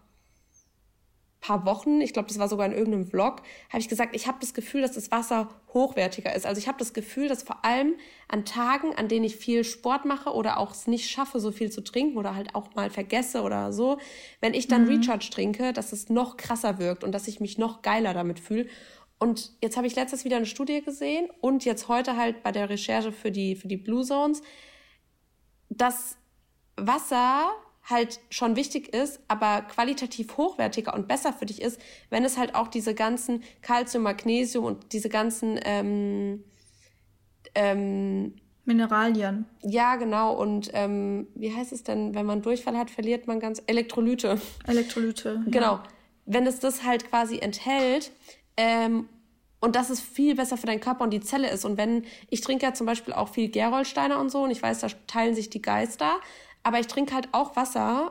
[1.46, 4.38] paar Wochen, ich glaube, das war sogar in irgendeinem Vlog, habe ich gesagt, ich habe
[4.40, 6.44] das Gefühl, dass das Wasser hochwertiger ist.
[6.44, 7.94] Also ich habe das Gefühl, dass vor allem
[8.26, 11.70] an Tagen, an denen ich viel Sport mache oder auch es nicht schaffe, so viel
[11.70, 13.98] zu trinken oder halt auch mal vergesse oder so,
[14.40, 14.88] wenn ich dann mhm.
[14.88, 18.66] Recharge trinke, dass es noch krasser wirkt und dass ich mich noch geiler damit fühle.
[19.18, 22.68] Und jetzt habe ich letztes wieder eine Studie gesehen und jetzt heute halt bei der
[22.68, 24.42] Recherche für die, für die Blue Zones,
[25.68, 26.16] dass
[26.76, 27.52] Wasser
[27.88, 32.54] halt schon wichtig ist, aber qualitativ hochwertiger und besser für dich ist, wenn es halt
[32.54, 36.44] auch diese ganzen Calcium, Magnesium und diese ganzen ähm,
[37.54, 39.46] ähm, Mineralien.
[39.62, 40.34] Ja, genau.
[40.34, 44.40] Und ähm, wie heißt es denn, wenn man Durchfall hat, verliert man ganz Elektrolyte.
[44.66, 45.44] Elektrolyte.
[45.46, 45.74] Genau.
[45.74, 45.82] Ja.
[46.26, 48.10] Wenn es das halt quasi enthält
[48.56, 49.08] ähm,
[49.60, 51.64] und dass es viel besser für deinen Körper und die Zelle ist.
[51.64, 54.80] Und wenn, ich trinke ja zum Beispiel auch viel Gerolsteiner und so und ich weiß,
[54.80, 56.16] da teilen sich die Geister.
[56.66, 58.10] Aber ich trinke halt auch Wasser,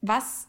[0.00, 0.48] was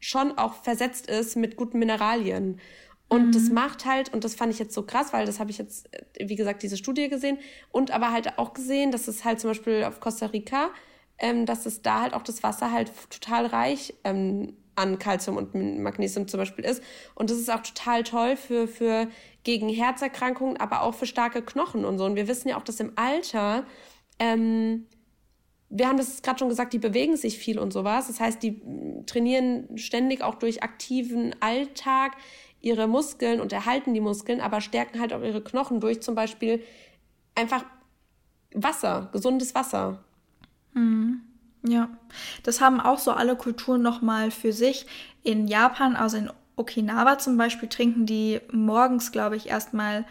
[0.00, 2.62] schon auch versetzt ist mit guten Mineralien.
[3.10, 3.32] Und mhm.
[3.32, 5.90] das macht halt, und das fand ich jetzt so krass, weil das habe ich jetzt,
[6.18, 7.36] wie gesagt, diese Studie gesehen
[7.72, 10.70] und aber halt auch gesehen, dass es halt zum Beispiel auf Costa Rica,
[11.18, 15.54] ähm, dass es da halt auch das Wasser halt total reich ähm, an Kalzium und
[15.54, 16.82] Magnesium zum Beispiel ist.
[17.14, 19.08] Und das ist auch total toll für, für
[19.44, 22.06] gegen Herzerkrankungen, aber auch für starke Knochen und so.
[22.06, 23.66] Und wir wissen ja auch, dass im Alter
[24.18, 24.86] ähm,
[25.70, 28.06] wir haben das gerade schon gesagt, die bewegen sich viel und sowas.
[28.06, 32.16] Das heißt, die mm, trainieren ständig auch durch aktiven Alltag
[32.60, 36.62] ihre Muskeln und erhalten die Muskeln, aber stärken halt auch ihre Knochen durch zum Beispiel
[37.34, 37.64] einfach
[38.54, 40.02] Wasser, gesundes Wasser.
[40.72, 41.20] Mhm.
[41.66, 41.90] Ja,
[42.44, 44.86] das haben auch so alle Kulturen nochmal für sich.
[45.22, 50.06] In Japan, also in Okinawa zum Beispiel, trinken die morgens, glaube ich, erstmal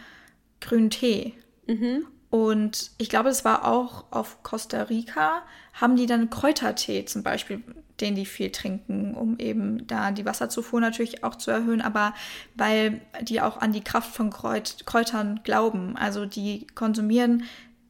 [0.59, 1.33] grünen Tee.
[1.67, 2.05] Mhm.
[2.29, 7.63] Und ich glaube, es war auch auf Costa Rica, haben die dann Kräutertee zum Beispiel,
[8.01, 12.13] den die viel trinken, um eben da die Wasserzufuhr natürlich auch zu erhöhen, aber
[12.55, 15.95] weil die auch an die Kraft von Kräut Kräutern glauben.
[15.95, 17.43] Also die konsumieren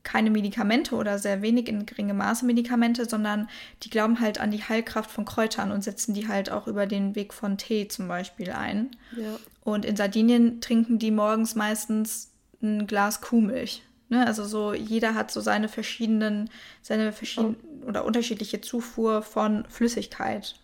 [0.03, 3.49] keine Medikamente oder sehr wenig in geringem Maße Medikamente, sondern
[3.83, 7.15] die glauben halt an die Heilkraft von Kräutern und setzen die halt auch über den
[7.15, 8.91] Weg von Tee zum Beispiel ein.
[9.17, 9.37] Ja.
[9.65, 13.83] Und in Sardinien trinken die morgens meistens ein Glas Kuhmilch.
[14.09, 14.25] Ne?
[14.25, 16.49] Also so jeder hat so seine verschiedenen,
[16.81, 17.89] seine verschiedenen oh.
[17.89, 20.55] oder unterschiedliche Zufuhr von Flüssigkeit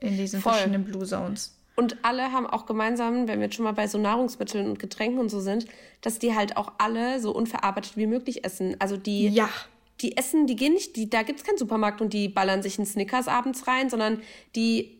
[0.00, 0.52] in diesen Voll.
[0.52, 1.56] verschiedenen Blue Zones.
[1.74, 5.18] Und alle haben auch gemeinsam, wenn wir jetzt schon mal bei so Nahrungsmitteln und Getränken
[5.18, 5.66] und so sind,
[6.02, 8.76] dass die halt auch alle so unverarbeitet wie möglich essen.
[8.78, 9.48] Also die, ja.
[10.00, 12.78] die essen, die gehen nicht, die, da gibt es keinen Supermarkt und die ballern sich
[12.78, 14.20] einen Snickers abends rein, sondern
[14.54, 14.98] die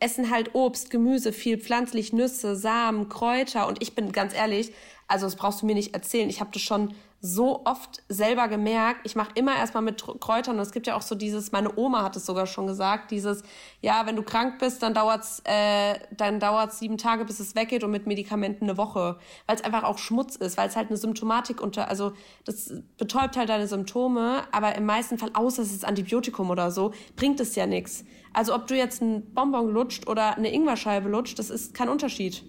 [0.00, 3.68] essen halt Obst, Gemüse, viel pflanzlich, Nüsse, Samen, Kräuter.
[3.68, 4.72] Und ich bin ganz ehrlich,
[5.08, 6.30] also das brauchst du mir nicht erzählen.
[6.30, 6.94] Ich habe das schon
[7.26, 11.00] so oft selber gemerkt, ich mache immer erstmal mit Kräutern und es gibt ja auch
[11.00, 13.42] so dieses, meine Oma hat es sogar schon gesagt, dieses,
[13.80, 17.82] ja, wenn du krank bist, dann dauert's, äh, dann dauert's sieben Tage, bis es weggeht
[17.82, 20.98] und mit Medikamenten eine Woche, weil es einfach auch Schmutz ist, weil es halt eine
[20.98, 22.12] Symptomatik unter, also
[22.44, 26.92] das betäubt halt deine Symptome, aber im meisten Fall, außer es ist Antibiotikum oder so,
[27.16, 28.04] bringt es ja nichts.
[28.34, 32.44] Also ob du jetzt einen Bonbon lutscht oder eine Ingwerscheibe lutscht, das ist kein Unterschied.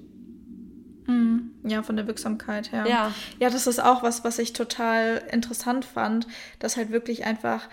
[1.08, 1.52] Mhm.
[1.64, 2.86] Ja, von der Wirksamkeit her.
[2.88, 3.12] Ja.
[3.40, 6.28] Ja, das ist auch was, was ich total interessant fand,
[6.60, 7.68] dass halt wirklich einfach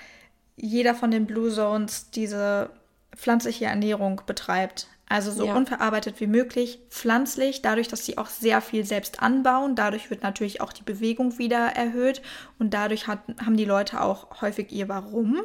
[0.57, 2.71] jeder von den Blue Zones diese
[3.17, 4.89] pflanzliche Ernährung betreibt.
[5.09, 5.55] Also so ja.
[5.55, 9.75] unverarbeitet wie möglich, pflanzlich, dadurch, dass sie auch sehr viel selbst anbauen.
[9.75, 12.23] Dadurch wird natürlich auch die Bewegung wieder erhöht
[12.59, 15.43] und dadurch hat, haben die Leute auch häufig ihr Warum.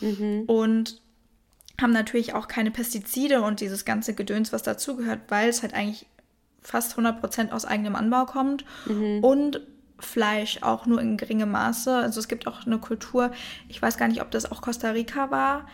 [0.00, 0.42] Mhm.
[0.46, 1.00] Und
[1.80, 6.06] haben natürlich auch keine Pestizide und dieses ganze Gedöns, was dazugehört, weil es halt eigentlich
[6.66, 9.22] fast 100% aus eigenem Anbau kommt mhm.
[9.22, 9.60] und
[9.98, 11.94] Fleisch auch nur in geringem Maße.
[11.94, 13.30] Also es gibt auch eine Kultur,
[13.68, 15.66] ich weiß gar nicht, ob das auch Costa Rica war,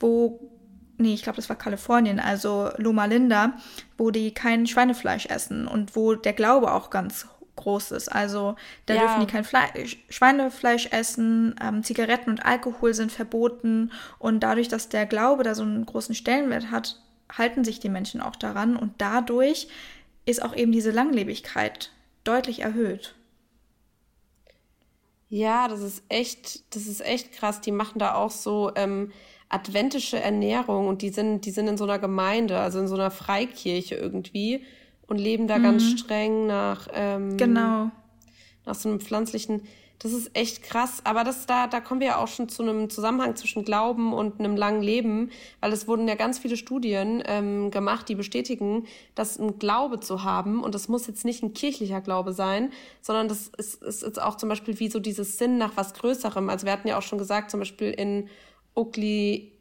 [0.00, 0.50] wo,
[0.96, 3.52] nee, ich glaube, das war Kalifornien, also Loma Linda,
[3.96, 8.08] wo die kein Schweinefleisch essen und wo der Glaube auch ganz groß ist.
[8.08, 8.56] Also
[8.86, 9.00] da ja.
[9.02, 14.88] dürfen die kein Fleisch, Schweinefleisch essen, ähm, Zigaretten und Alkohol sind verboten und dadurch, dass
[14.88, 17.00] der Glaube da so einen großen Stellenwert hat,
[17.36, 19.68] halten sich die Menschen auch daran und dadurch
[20.28, 21.90] ist auch eben diese Langlebigkeit
[22.24, 23.14] deutlich erhöht.
[25.30, 27.60] Ja, das ist echt, das ist echt krass.
[27.60, 29.12] Die machen da auch so ähm,
[29.48, 33.10] adventische Ernährung und die sind, die sind in so einer Gemeinde, also in so einer
[33.10, 34.64] Freikirche irgendwie.
[35.06, 35.62] und leben da mhm.
[35.62, 37.90] ganz streng nach, ähm, genau.
[38.66, 39.62] nach so einem pflanzlichen.
[40.00, 41.00] Das ist echt krass.
[41.04, 44.38] Aber das, da, da kommen wir ja auch schon zu einem Zusammenhang zwischen Glauben und
[44.38, 45.30] einem langen Leben,
[45.60, 50.22] weil es wurden ja ganz viele Studien ähm, gemacht, die bestätigen, dass ein Glaube zu
[50.22, 54.22] haben, und das muss jetzt nicht ein kirchlicher Glaube sein, sondern das ist, ist jetzt
[54.22, 56.48] auch zum Beispiel wie so dieses Sinn nach was Größerem.
[56.48, 58.28] Also wir hatten ja auch schon gesagt, zum Beispiel in
[58.74, 59.52] Okli,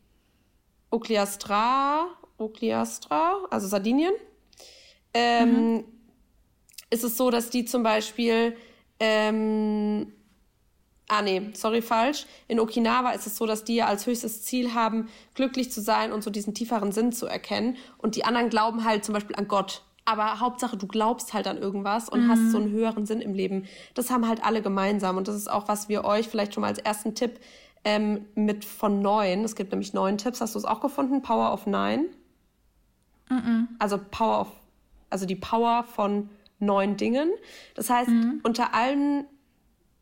[0.91, 2.05] Okliastra,
[2.37, 4.13] Okliastra, also Sardinien,
[5.15, 5.83] ähm, mhm.
[6.91, 8.55] ist es so, dass die zum Beispiel
[8.99, 10.13] ähm,
[11.09, 12.25] Ah nee, sorry, falsch.
[12.49, 16.11] In Okinawa ist es so, dass die ja als höchstes Ziel haben, glücklich zu sein
[16.11, 17.77] und so diesen tieferen Sinn zu erkennen.
[17.97, 19.83] Und die anderen glauben halt zum Beispiel an Gott.
[20.03, 22.31] Aber Hauptsache, du glaubst halt an irgendwas und mhm.
[22.31, 23.65] hast so einen höheren Sinn im Leben.
[23.93, 25.17] Das haben halt alle gemeinsam.
[25.17, 27.39] Und das ist auch, was wir euch vielleicht schon mal als ersten Tipp
[27.85, 29.45] ähm, mit von neun.
[29.45, 30.41] Es gibt nämlich neun Tipps.
[30.41, 31.21] Hast du es auch gefunden?
[31.21, 32.05] Power of Nine.
[33.29, 33.69] Mhm.
[33.79, 34.51] Also Power of,
[35.09, 37.29] also die Power von neun Dingen.
[37.75, 38.41] Das heißt, mhm.
[38.43, 39.25] unter allen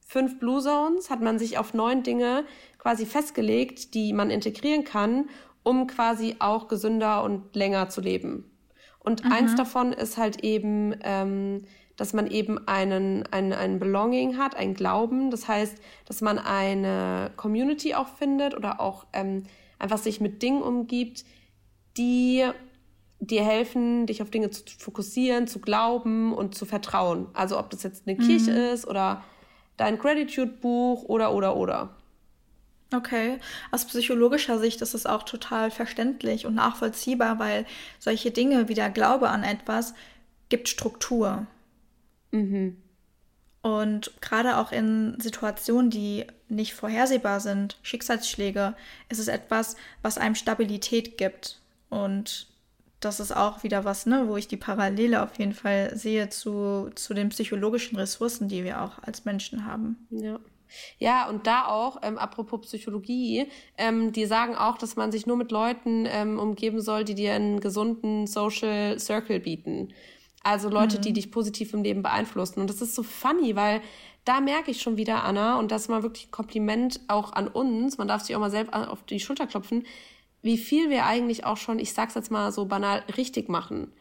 [0.05, 2.45] fünf Blue Zones hat man sich auf neun Dinge
[2.77, 5.29] quasi festgelegt, die man integrieren kann,
[5.63, 8.49] um quasi auch gesünder und länger zu leben.
[8.99, 9.31] Und mhm.
[9.31, 11.65] eins davon ist halt eben, ähm,
[11.97, 15.31] dass man eben einen, einen, einen Belonging hat, ein Glauben.
[15.31, 19.43] Das heißt, dass man eine Community auch findet oder auch ähm,
[19.79, 21.25] einfach sich mit Dingen umgibt,
[21.97, 22.45] die
[23.19, 27.27] dir helfen, dich auf Dinge zu fokussieren, zu glauben und zu vertrauen.
[27.33, 28.27] Also ob das jetzt eine mhm.
[28.27, 29.23] Kirche ist oder
[29.77, 31.89] dein Gratitude-Buch oder, oder, oder.
[32.93, 33.39] Okay,
[33.71, 37.65] aus psychologischer Sicht ist es auch total verständlich und nachvollziehbar, weil
[37.99, 39.93] solche Dinge wie der Glaube an etwas
[40.49, 41.47] gibt Struktur.
[42.31, 42.77] Mhm.
[43.61, 48.75] Und gerade auch in Situationen, die nicht vorhersehbar sind, Schicksalsschläge,
[49.09, 51.59] ist es etwas, was einem Stabilität gibt.
[51.89, 52.47] Und
[52.99, 56.89] das ist auch wieder was, ne, wo ich die Parallele auf jeden Fall sehe zu,
[56.95, 60.07] zu den psychologischen Ressourcen, die wir auch als Menschen haben.
[60.09, 60.39] Ja.
[60.97, 65.37] Ja, und da auch, ähm, apropos Psychologie, ähm, die sagen auch, dass man sich nur
[65.37, 69.93] mit Leuten ähm, umgeben soll, die dir einen gesunden Social Circle bieten.
[70.43, 71.01] Also Leute, mhm.
[71.01, 72.59] die dich positiv im Leben beeinflussen.
[72.59, 73.81] Und das ist so funny, weil
[74.25, 77.47] da merke ich schon wieder, Anna, und das ist mal wirklich ein Kompliment auch an
[77.47, 79.85] uns, man darf sich auch mal selbst auf die Schulter klopfen,
[80.45, 83.91] wie viel wir eigentlich auch schon, ich sag's jetzt mal so banal, richtig machen.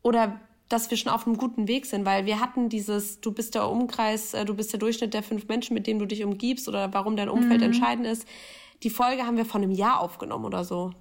[0.00, 3.54] Oder dass wir schon auf einem guten Weg sind, weil wir hatten dieses, du bist
[3.54, 6.68] der Umkreis, äh, du bist der Durchschnitt der fünf Menschen, mit denen du dich umgibst
[6.68, 7.66] oder warum dein Umfeld mhm.
[7.66, 8.26] entscheidend ist.
[8.82, 10.92] Die Folge haben wir vor einem Jahr aufgenommen oder so.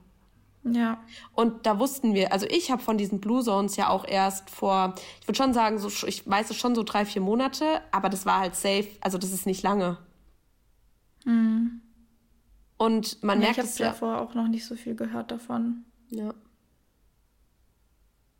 [0.66, 1.02] Ja.
[1.34, 4.96] Und da wussten wir, also ich habe von diesen Blue Zones ja auch erst vor,
[5.22, 8.26] ich würde schon sagen, so, ich weiß es schon so drei, vier Monate, aber das
[8.26, 9.98] war halt safe, also das ist nicht lange.
[11.24, 11.84] Mhm.
[12.78, 13.88] Und man ja, merkt es ja.
[13.88, 15.86] Ich habe davor auch noch nicht so viel gehört davon.
[16.10, 16.34] Ja.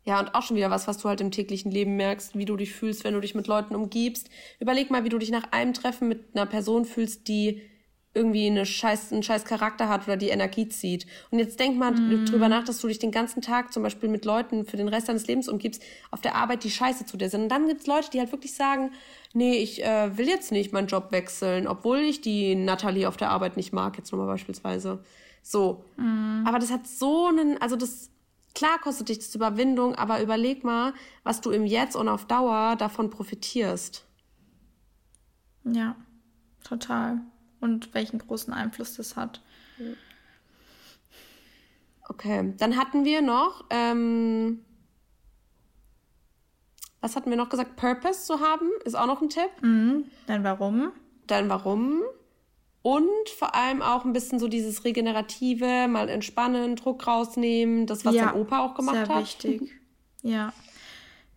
[0.04, 2.56] Ja, und auch schon wieder was, was du halt im täglichen Leben merkst, wie du
[2.56, 4.30] dich fühlst, wenn du dich mit Leuten umgibst.
[4.58, 7.60] Überleg mal, wie du dich nach einem Treffen mit einer Person fühlst, die
[8.18, 11.06] irgendwie eine scheiß, einen scheiß Charakter hat oder die Energie zieht.
[11.30, 12.26] Und jetzt denk mal mm.
[12.26, 15.08] drüber nach, dass du dich den ganzen Tag zum Beispiel mit Leuten für den Rest
[15.08, 17.44] deines Lebens umgibst, auf der Arbeit, die scheiße zu dir sind.
[17.44, 18.90] Und dann gibt's Leute, die halt wirklich sagen,
[19.32, 23.30] nee, ich äh, will jetzt nicht meinen Job wechseln, obwohl ich die Natalie auf der
[23.30, 24.98] Arbeit nicht mag, jetzt nochmal beispielsweise.
[25.42, 25.84] So.
[25.96, 26.44] Mm.
[26.46, 28.10] Aber das hat so einen, also das,
[28.54, 32.76] klar kostet dich das Überwindung, aber überleg mal, was du im Jetzt und auf Dauer
[32.76, 34.04] davon profitierst.
[35.64, 35.96] Ja,
[36.64, 37.20] total
[37.60, 39.40] und welchen großen Einfluss das hat.
[42.08, 44.64] Okay, dann hatten wir noch, ähm,
[47.00, 47.76] was hatten wir noch gesagt?
[47.76, 49.50] Purpose zu haben, ist auch noch ein Tipp.
[49.60, 50.04] Mhm.
[50.26, 50.92] Dann warum?
[51.26, 52.02] Dann warum?
[52.82, 58.14] Und vor allem auch ein bisschen so dieses Regenerative, mal entspannen, Druck rausnehmen, das, was
[58.14, 59.26] ja, dein Opa auch gemacht sehr hat.
[59.26, 59.74] Sehr wichtig.
[60.22, 60.52] Ja.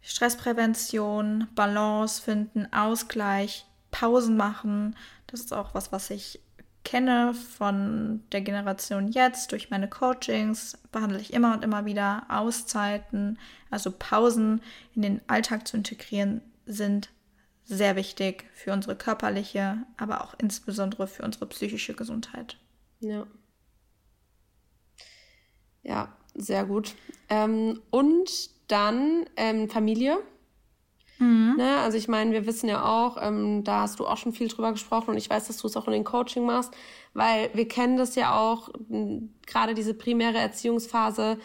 [0.02, 4.96] Stressprävention, Balance finden, Ausgleich, Pausen machen,
[5.32, 6.41] das ist auch was, was ich
[6.84, 9.52] kenne von der Generation jetzt.
[9.52, 13.39] Durch meine Coachings behandle ich immer und immer wieder Auszeiten,
[13.70, 14.62] also Pausen
[14.96, 17.10] in den Alltag zu integrieren, sind
[17.63, 22.58] sehr wichtig für unsere körperliche, aber auch insbesondere für unsere psychische Gesundheit.
[23.00, 23.26] Ja.
[25.84, 26.96] Ja, sehr gut.
[27.30, 30.17] Ähm, und dann ähm, Familie.
[31.22, 31.54] Mhm.
[31.56, 31.78] Ne?
[31.78, 34.72] Also ich meine, wir wissen ja auch, ähm, da hast du auch schon viel drüber
[34.72, 36.74] gesprochen und ich weiß, dass du es auch in den Coaching machst,
[37.14, 38.70] weil wir kennen das ja auch,
[39.46, 41.38] gerade diese primäre Erziehungsphase,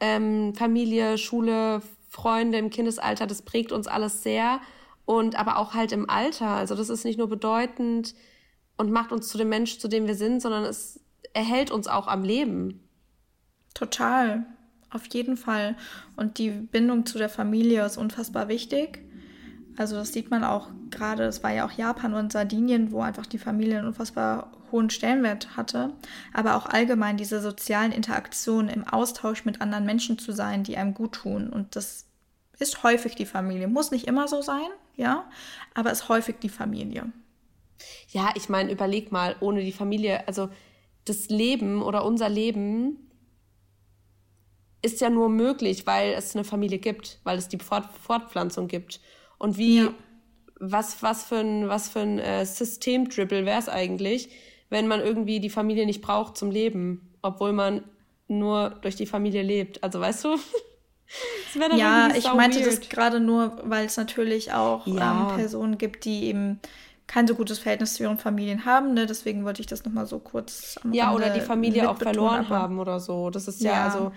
[0.00, 4.60] ähm, Familie, Schule, Freunde im Kindesalter, das prägt uns alles sehr
[5.04, 6.48] und aber auch halt im Alter.
[6.48, 8.14] Also das ist nicht nur bedeutend
[8.78, 11.00] und macht uns zu dem Mensch, zu dem wir sind, sondern es
[11.34, 12.80] erhält uns auch am Leben.
[13.74, 14.46] Total.
[14.90, 15.76] auf jeden Fall.
[16.16, 19.00] Und die Bindung zu der Familie ist unfassbar wichtig.
[19.78, 23.26] Also das sieht man auch gerade, es war ja auch Japan und Sardinien, wo einfach
[23.26, 25.92] die Familie einen unfassbar hohen Stellenwert hatte.
[26.34, 30.94] Aber auch allgemein diese sozialen Interaktionen im Austausch mit anderen Menschen zu sein, die einem
[30.94, 31.48] gut tun.
[31.48, 32.06] Und das
[32.58, 33.68] ist häufig die Familie.
[33.68, 35.30] Muss nicht immer so sein, ja,
[35.74, 37.12] aber ist häufig die Familie.
[38.08, 40.48] Ja, ich meine, überleg mal, ohne die Familie, also
[41.04, 42.96] das Leben oder unser Leben
[44.82, 49.00] ist ja nur möglich, weil es eine Familie gibt, weil es die Fort Fortpflanzung gibt.
[49.38, 49.94] Und wie, ja.
[50.58, 54.30] was, was für ein, was für ein äh, Systemdribble wäre es eigentlich,
[54.70, 57.82] wenn man irgendwie die Familie nicht braucht zum Leben, obwohl man
[58.26, 59.82] nur durch die Familie lebt.
[59.82, 60.36] Also weißt du?
[61.76, 62.66] ja, ich meinte weird.
[62.66, 65.30] das gerade nur, weil es natürlich auch ja.
[65.30, 66.60] ähm, Personen gibt, die eben
[67.06, 68.92] kein so gutes Verhältnis zu ihren Familien haben.
[68.92, 69.06] Ne?
[69.06, 72.48] Deswegen wollte ich das nochmal so kurz am Ja, Ende oder die Familie auch verloren
[72.50, 73.30] haben oder so.
[73.30, 74.12] Das ist ja, ja also.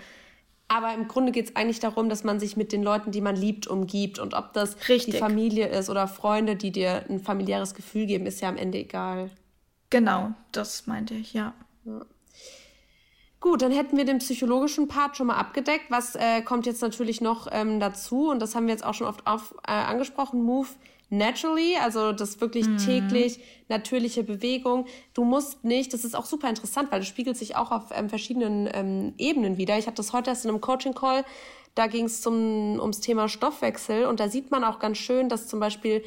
[0.72, 3.36] Aber im Grunde geht es eigentlich darum, dass man sich mit den Leuten, die man
[3.36, 4.18] liebt, umgibt.
[4.18, 5.12] Und ob das Richtig.
[5.12, 8.78] die Familie ist oder Freunde, die dir ein familiäres Gefühl geben, ist ja am Ende
[8.78, 9.28] egal.
[9.90, 11.52] Genau, das meinte ich, ja.
[11.84, 12.06] ja.
[13.38, 15.90] Gut, dann hätten wir den psychologischen Part schon mal abgedeckt.
[15.90, 18.30] Was äh, kommt jetzt natürlich noch ähm, dazu?
[18.30, 20.42] Und das haben wir jetzt auch schon oft auf, äh, angesprochen.
[20.42, 20.68] Move
[21.12, 22.78] naturally, also das wirklich mhm.
[22.78, 24.86] täglich natürliche Bewegung.
[25.14, 28.08] Du musst nicht, das ist auch super interessant, weil das spiegelt sich auch auf ähm,
[28.08, 29.78] verschiedenen ähm, Ebenen wieder.
[29.78, 31.24] Ich hatte das heute erst in einem Coaching-Call,
[31.74, 35.60] da ging es ums Thema Stoffwechsel und da sieht man auch ganz schön, dass zum
[35.60, 36.02] Beispiel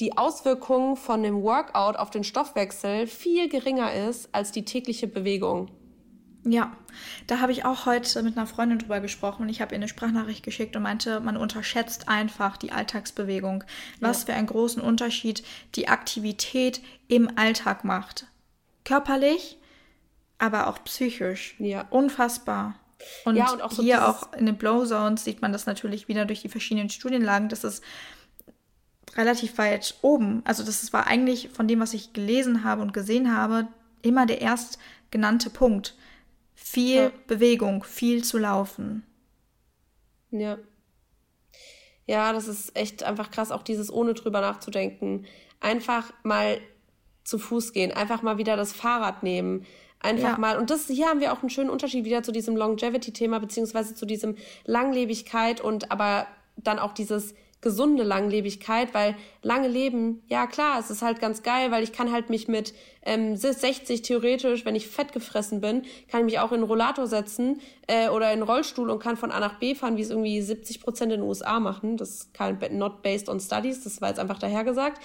[0.00, 5.70] die Auswirkung von dem Workout auf den Stoffwechsel viel geringer ist als die tägliche Bewegung.
[6.44, 6.76] Ja,
[7.26, 9.88] da habe ich auch heute mit einer Freundin drüber gesprochen und ich habe ihr eine
[9.88, 13.64] Sprachnachricht geschickt und meinte, man unterschätzt einfach die Alltagsbewegung.
[14.00, 14.26] Was ja.
[14.26, 15.42] für einen großen Unterschied
[15.74, 18.26] die Aktivität im Alltag macht.
[18.84, 19.58] Körperlich,
[20.38, 21.56] aber auch psychisch.
[21.58, 21.86] Ja.
[21.90, 22.76] Unfassbar.
[23.24, 26.08] Und, ja, und auch so hier auch in den Blow Zones sieht man das natürlich
[26.08, 27.82] wieder durch die verschiedenen Studienlagen, dass es
[29.16, 33.36] relativ weit oben, also das war eigentlich von dem, was ich gelesen habe und gesehen
[33.36, 33.68] habe,
[34.02, 34.78] immer der erst
[35.10, 35.96] genannte Punkt
[36.70, 37.12] viel ja.
[37.26, 39.04] Bewegung, viel zu laufen.
[40.30, 40.58] Ja.
[42.06, 45.26] Ja, das ist echt einfach krass, auch dieses ohne drüber nachzudenken.
[45.60, 46.58] Einfach mal
[47.24, 49.66] zu Fuß gehen, einfach mal wieder das Fahrrad nehmen.
[50.00, 50.38] Einfach ja.
[50.38, 53.94] mal, und das hier haben wir auch einen schönen Unterschied wieder zu diesem Longevity-Thema, beziehungsweise
[53.94, 56.26] zu diesem Langlebigkeit und aber
[56.56, 61.70] dann auch dieses gesunde Langlebigkeit, weil lange Leben, ja klar, es ist halt ganz geil,
[61.70, 62.72] weil ich kann halt mich mit
[63.08, 67.06] ähm, 60 theoretisch, wenn ich fett gefressen bin, kann ich mich auch in einen Rollator
[67.06, 70.10] setzen äh, oder in einen Rollstuhl und kann von A nach B fahren, wie es
[70.10, 71.96] irgendwie 70 Prozent in den USA machen.
[71.96, 75.00] Das ist kein, not based on studies, das war jetzt einfach dahergesagt.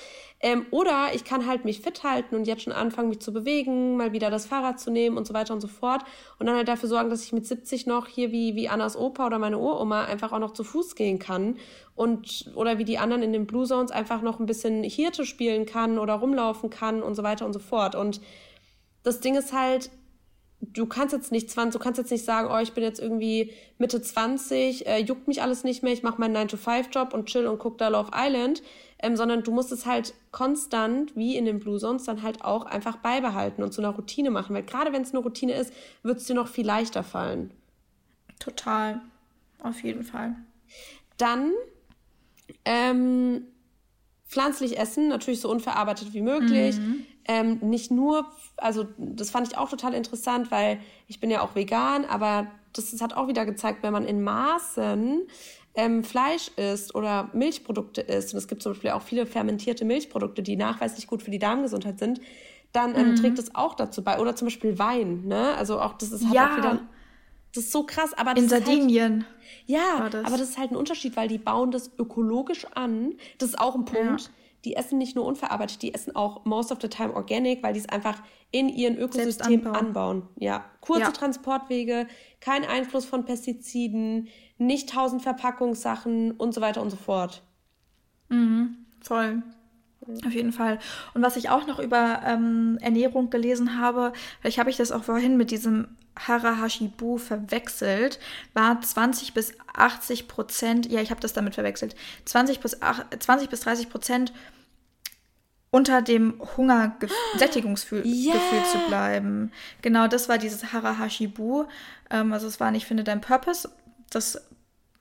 [0.46, 3.96] Ähm, oder ich kann halt mich fit halten und jetzt schon anfangen, mich zu bewegen,
[3.96, 6.04] mal wieder das Fahrrad zu nehmen und so weiter und so fort.
[6.38, 9.26] Und dann halt dafür sorgen, dass ich mit 70 noch hier wie, wie Annas Opa
[9.26, 11.56] oder meine Uroma einfach auch noch zu Fuß gehen kann.
[11.96, 15.66] Und, oder wie die anderen in den Blue Zones einfach noch ein bisschen Hirte spielen
[15.66, 17.93] kann oder rumlaufen kann und so weiter und so fort.
[17.96, 18.22] Und
[19.04, 19.90] das Ding ist halt,
[20.62, 23.52] du kannst jetzt nicht 20, du kannst jetzt nicht sagen, oh, ich bin jetzt irgendwie
[23.78, 27.60] Mitte 20, äh, juckt mich alles nicht mehr, ich mache meinen 9-to-5-Job und chill und
[27.60, 28.64] guck da Love Island,
[29.00, 32.66] ähm, sondern du musst es halt konstant, wie in den Blue Zones, dann halt auch
[32.66, 36.20] einfach beibehalten und zu einer Routine machen, weil gerade wenn es eine Routine ist, wird
[36.20, 37.52] es dir noch viel leichter fallen.
[38.40, 39.02] Total,
[39.60, 40.36] auf jeden Fall.
[41.18, 41.52] Dann
[42.66, 43.46] ähm,
[44.28, 46.78] pflanzlich essen, natürlich so unverarbeitet wie möglich.
[46.78, 47.06] Mhm.
[47.26, 48.26] Ähm, nicht nur,
[48.58, 52.92] also das fand ich auch total interessant, weil ich bin ja auch vegan, aber das,
[52.92, 55.22] das hat auch wieder gezeigt, wenn man in Maßen
[55.76, 60.44] ähm, Fleisch isst oder Milchprodukte isst, und es gibt zum Beispiel auch viele fermentierte Milchprodukte,
[60.44, 62.20] die nachweislich gut für die Darmgesundheit sind,
[62.74, 63.16] dann ähm, mhm.
[63.16, 64.20] trägt es auch dazu bei.
[64.20, 65.56] Oder zum Beispiel Wein, ne?
[65.56, 66.52] Also auch das ist, hat ja.
[66.52, 66.80] auch wieder.
[67.54, 69.26] Das ist so krass, aber in Sardinien.
[69.26, 73.14] Halt, ja, aber das ist halt ein Unterschied, weil die bauen das ökologisch an.
[73.38, 74.22] Das ist auch ein Punkt.
[74.22, 74.30] Ja
[74.66, 77.80] die essen nicht nur unverarbeitet, die essen auch most of the time organic, weil die
[77.80, 78.22] es einfach
[78.52, 80.28] in ihren Ökosystem anbauen.
[80.38, 81.12] Ja, kurze ja.
[81.12, 82.08] Transportwege,
[82.40, 87.44] kein Einfluss von Pestiziden, nicht tausend Verpackungssachen und so weiter und so fort.
[88.30, 89.44] Mhm, voll.
[90.26, 90.80] Auf jeden Fall.
[91.14, 95.04] Und was ich auch noch über ähm, Ernährung gelesen habe, vielleicht habe ich das auch
[95.04, 95.88] vorhin mit diesem
[96.18, 98.20] Hara Hashibu verwechselt,
[98.54, 101.96] war 20 bis 80 Prozent, ja, ich habe das damit verwechselt,
[102.26, 104.34] 20 bis, 8, 20 bis 30 Prozent
[105.72, 108.36] unter dem Hungersättigungsgefühl yeah.
[108.72, 109.52] zu bleiben.
[109.82, 111.66] Genau, das war dieses Harahashibu.
[112.12, 113.70] Ähm, also es war nicht Finde dein Purpose.
[114.12, 114.40] Das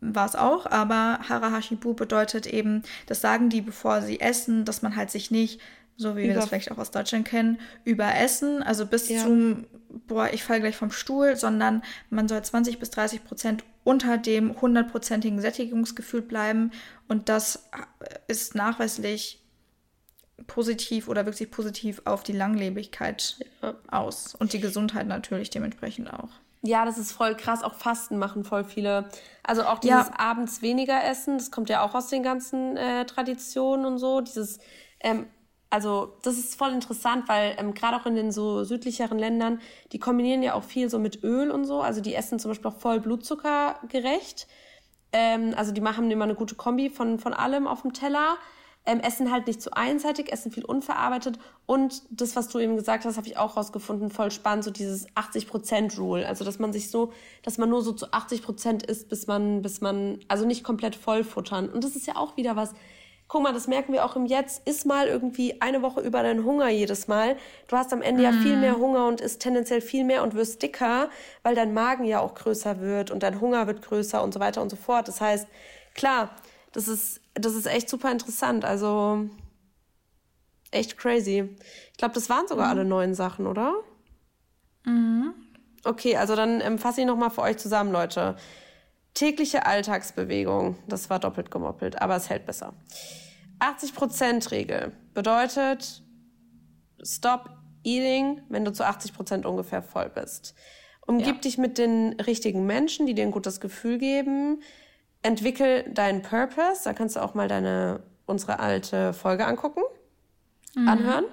[0.02, 4.96] war es auch, aber Harahashibu bedeutet eben, das sagen die, bevor sie essen, dass man
[4.96, 5.60] halt sich nicht
[5.96, 9.22] so wie über wir das vielleicht auch aus Deutschland kennen, über Essen, also bis ja.
[9.22, 9.66] zum,
[10.08, 14.60] boah, ich falle gleich vom Stuhl, sondern man soll 20 bis 30 Prozent unter dem
[14.60, 16.72] hundertprozentigen Sättigungsgefühl bleiben
[17.08, 17.68] und das
[18.26, 19.40] ist nachweislich
[20.46, 23.74] positiv oder wirklich positiv auf die Langlebigkeit ja.
[23.88, 26.30] aus und die Gesundheit natürlich dementsprechend auch.
[26.62, 27.62] Ja, das ist voll krass.
[27.62, 29.08] Auch Fasten machen voll viele.
[29.42, 30.18] Also auch dieses ja.
[30.18, 34.20] abends weniger essen, das kommt ja auch aus den ganzen äh, Traditionen und so.
[34.20, 34.60] Dieses
[35.00, 35.26] ähm,
[35.72, 39.58] also das ist voll interessant, weil ähm, gerade auch in den so südlicheren Ländern,
[39.92, 41.80] die kombinieren ja auch viel so mit Öl und so.
[41.80, 44.46] Also die essen zum Beispiel auch voll blutzuckergerecht.
[45.14, 48.36] Ähm, also die machen immer eine gute Kombi von, von allem auf dem Teller.
[48.84, 51.38] Ähm, essen halt nicht zu einseitig, essen viel unverarbeitet.
[51.66, 55.06] Und das, was du eben gesagt hast, habe ich auch rausgefunden, voll spannend, so dieses
[55.10, 56.26] 80%-Rule.
[56.26, 57.12] Also, dass man sich so,
[57.42, 61.22] dass man nur so zu 80% isst, bis man, bis man, also nicht komplett voll
[61.22, 61.68] futtern.
[61.68, 62.74] Und das ist ja auch wieder was,
[63.32, 66.44] guck mal, das merken wir auch im Jetzt, iss mal irgendwie eine Woche über deinen
[66.44, 67.36] Hunger jedes Mal.
[67.66, 68.24] Du hast am Ende mm.
[68.24, 68.82] ja viel mehr mhm.
[68.82, 71.08] Hunger und isst tendenziell viel mehr und wirst dicker,
[71.42, 74.60] weil dein Magen ja auch größer wird und dein Hunger wird größer und so weiter
[74.60, 75.08] und so fort.
[75.08, 75.48] Das heißt,
[75.94, 76.28] klar,
[76.72, 78.64] das ist, das ist echt super interessant.
[78.64, 79.28] Also
[80.70, 81.56] echt crazy.
[81.92, 82.70] Ich glaube, das waren sogar mm.
[82.70, 83.74] alle neuen Sachen, oder?
[84.84, 85.34] Mhm.
[85.84, 88.36] Okay, also dann ähm, fasse ich nochmal für euch zusammen, Leute.
[89.14, 92.72] Tägliche Alltagsbewegung, das war doppelt gemoppelt, aber es hält besser.
[93.60, 96.02] 80%-Regel bedeutet,
[97.02, 97.50] stop
[97.84, 100.54] eating, wenn du zu 80% ungefähr voll bist.
[101.06, 101.40] Umgib ja.
[101.40, 104.62] dich mit den richtigen Menschen, die dir ein gutes Gefühl geben.
[105.22, 106.82] Entwickel deinen Purpose.
[106.84, 109.82] Da kannst du auch mal deine, unsere alte Folge angucken,
[110.74, 110.88] mhm.
[110.88, 111.24] anhören.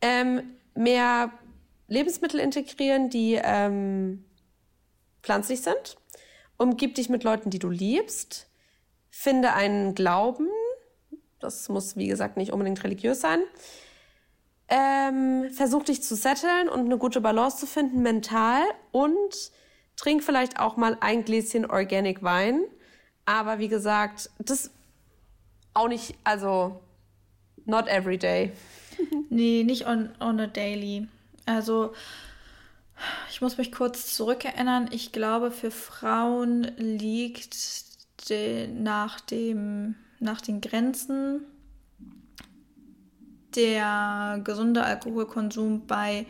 [0.00, 0.42] Ähm,
[0.74, 1.30] mehr
[1.88, 4.24] Lebensmittel integrieren, die ähm,
[5.22, 5.96] pflanzlich sind.
[6.56, 8.48] Umgib dich mit Leuten, die du liebst.
[9.10, 10.48] Finde einen Glauben,
[11.40, 13.40] das muss, wie gesagt, nicht unbedingt religiös sein.
[14.68, 19.50] Ähm, versuch dich zu setteln und eine gute Balance zu finden mental und
[20.00, 22.62] trink vielleicht auch mal ein Gläschen Organic Wein.
[23.26, 24.70] Aber wie gesagt, das
[25.74, 26.80] auch nicht, also
[27.66, 28.52] not every day.
[29.30, 31.06] nee, nicht on, on a daily.
[31.44, 31.92] Also
[33.30, 34.88] ich muss mich kurz zurückerinnern.
[34.90, 37.56] Ich glaube, für Frauen liegt
[38.74, 41.46] nach dem nach den Grenzen
[43.56, 46.26] der gesunde Alkoholkonsum bei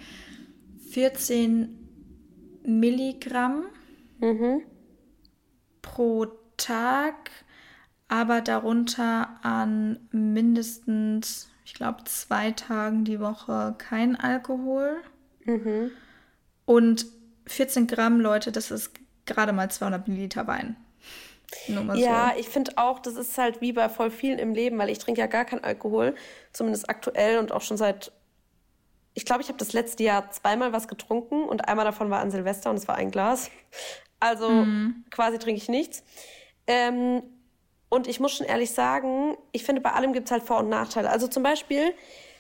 [0.90, 1.79] 14
[2.78, 3.64] Milligramm
[4.20, 4.62] mhm.
[5.82, 7.30] pro Tag,
[8.08, 14.96] aber darunter an mindestens, ich glaube, zwei Tagen die Woche kein Alkohol.
[15.44, 15.90] Mhm.
[16.66, 17.06] Und
[17.46, 18.92] 14 Gramm, Leute, das ist
[19.26, 20.76] gerade mal 200 Milliliter Wein
[21.94, 22.40] ja, so.
[22.40, 25.20] ich finde auch, das ist halt wie bei voll vielen im Leben, weil ich trinke
[25.20, 26.14] ja gar keinen Alkohol,
[26.52, 28.12] zumindest aktuell und auch schon seit,
[29.20, 32.30] ich glaube, ich habe das letzte Jahr zweimal was getrunken und einmal davon war an
[32.30, 33.50] Silvester und es war ein Glas.
[34.18, 35.04] Also mhm.
[35.10, 36.02] quasi trinke ich nichts.
[36.66, 37.22] Ähm,
[37.90, 40.70] und ich muss schon ehrlich sagen, ich finde, bei allem gibt es halt Vor- und
[40.70, 41.10] Nachteile.
[41.10, 41.92] Also zum Beispiel,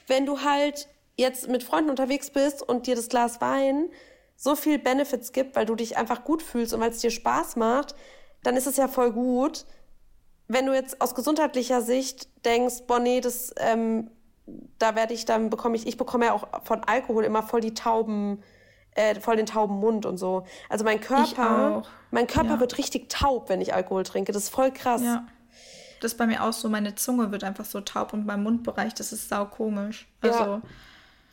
[0.06, 3.90] wenn du halt jetzt mit Freunden unterwegs bist und dir das Glas Wein
[4.36, 7.56] so viel Benefits gibt, weil du dich einfach gut fühlst und weil es dir Spaß
[7.56, 7.94] macht,
[8.42, 9.66] dann ist es ja voll gut.
[10.48, 14.10] Wenn du jetzt aus gesundheitlicher Sicht denkst, boah, nee, das, ähm,
[14.78, 17.74] da werde ich, dann bekomme ich, ich bekomme ja auch von Alkohol immer voll die
[17.74, 18.42] Tauben,
[18.94, 20.44] äh, voll den tauben Mund und so.
[20.68, 22.60] Also mein Körper, mein Körper ja.
[22.60, 24.32] wird richtig taub, wenn ich Alkohol trinke.
[24.32, 25.02] Das ist voll krass.
[25.02, 25.26] Ja.
[26.00, 28.94] Das ist bei mir auch so, meine Zunge wird einfach so taub und mein Mundbereich,
[28.94, 30.08] das ist sau komisch.
[30.22, 30.62] Also, ja.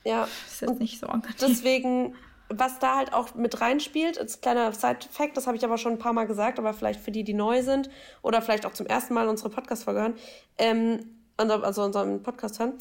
[0.04, 0.28] ja.
[0.46, 1.36] Ist jetzt nicht so angenehm.
[1.40, 2.16] Deswegen
[2.50, 6.00] was da halt auch mit reinspielt, als kleiner Side-Fact, das habe ich aber schon ein
[6.00, 7.90] paar Mal gesagt, aber vielleicht für die, die neu sind
[8.22, 10.14] oder vielleicht auch zum ersten Mal unsere Podcast-Folge hören,
[10.58, 11.00] ähm,
[11.38, 12.74] also unseren Podcast hören.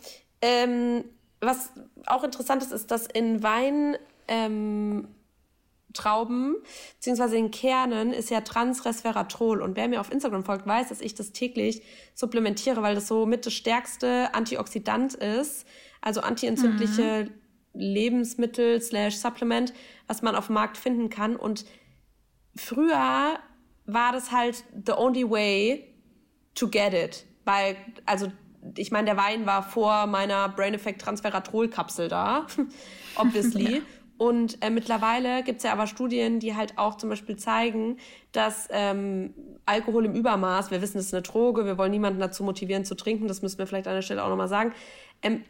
[0.42, 1.04] Ähm,
[1.40, 1.70] was
[2.06, 3.96] auch interessant ist, ist, dass in Wein
[4.28, 5.08] ähm,
[5.96, 6.56] Trauben
[6.96, 9.62] beziehungsweise in Kernen ist ja Transresveratrol.
[9.62, 11.82] Und wer mir auf Instagram folgt, weiß, dass ich das täglich
[12.14, 15.66] supplementiere, weil das so mit das stärkste Antioxidant ist.
[16.00, 17.80] Also antientzündliche mhm.
[17.80, 19.72] Lebensmittel slash Supplement,
[20.06, 21.36] was man auf dem Markt finden kann.
[21.36, 21.64] Und
[22.54, 23.38] früher
[23.86, 25.94] war das halt the only way
[26.54, 27.24] to get it.
[27.44, 28.30] Weil, also,
[28.76, 32.46] ich meine, der Wein war vor meiner Brain Effect Transferatrol Kapsel da,
[33.16, 33.76] obviously.
[33.76, 33.82] ja.
[34.18, 37.98] Und äh, mittlerweile gibt es ja aber Studien, die halt auch zum Beispiel zeigen,
[38.32, 39.34] dass ähm,
[39.66, 42.94] Alkohol im Übermaß, wir wissen, es ist eine Droge, wir wollen niemanden dazu motivieren zu
[42.94, 44.72] trinken, das müssen wir vielleicht an der Stelle auch nochmal sagen,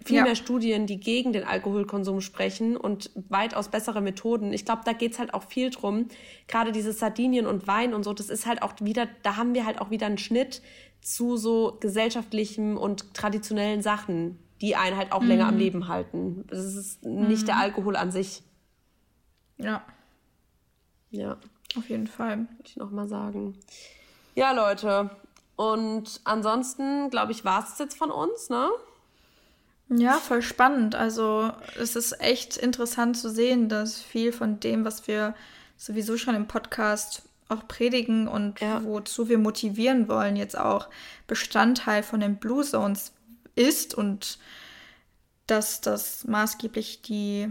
[0.05, 0.23] viel ja.
[0.23, 4.53] mehr Studien, die gegen den Alkoholkonsum sprechen und weitaus bessere Methoden.
[4.53, 6.09] Ich glaube, da geht's halt auch viel drum.
[6.49, 9.67] Gerade dieses Sardinien und Wein und so, das ist halt auch wieder, da haben wir
[9.67, 10.63] halt auch wieder einen Schnitt
[11.03, 14.39] zu so gesellschaftlichen und traditionellen Sachen.
[14.63, 15.29] die einen halt auch mhm.
[15.29, 16.45] länger am Leben halten.
[16.49, 17.47] Das ist nicht mhm.
[17.47, 18.43] der Alkohol an sich.
[19.59, 19.85] Ja.
[21.11, 21.37] Ja.
[21.77, 22.39] Auf jeden Fall.
[22.39, 23.59] Würde ich nochmal sagen.
[24.35, 25.11] Ja, Leute.
[25.57, 28.71] Und ansonsten, glaube ich, war es jetzt von uns, ne?
[29.89, 30.95] Ja, voll spannend.
[30.95, 35.35] Also es ist echt interessant zu sehen, dass viel von dem, was wir
[35.77, 38.83] sowieso schon im Podcast auch predigen und ja.
[38.83, 40.89] wozu wir motivieren wollen, jetzt auch
[41.29, 43.13] Bestandteil von den Blue Zones
[43.55, 44.39] ist und
[45.47, 47.49] dass das maßgeblich die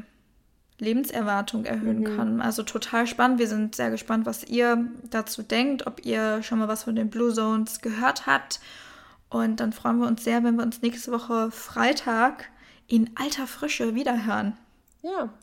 [0.79, 2.17] Lebenserwartung erhöhen mhm.
[2.17, 2.41] kann.
[2.41, 3.39] Also total spannend.
[3.39, 7.09] Wir sind sehr gespannt, was ihr dazu denkt, ob ihr schon mal was von den
[7.09, 8.59] Blue Zones gehört habt.
[9.35, 12.49] Und dann freuen wir uns sehr, wenn wir uns nächste Woche Freitag
[12.87, 14.57] in alter Frische wiederhören.
[15.01, 15.33] Ja,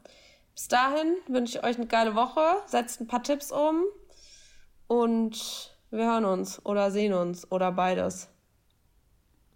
[0.55, 2.62] bis dahin wünsche ich euch eine geile Woche.
[2.64, 3.82] Setzt ein paar Tipps um
[4.86, 8.28] und wir hören uns oder sehen uns oder beides.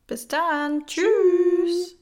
[0.07, 0.84] Bis dann.
[0.84, 1.97] Tschüss.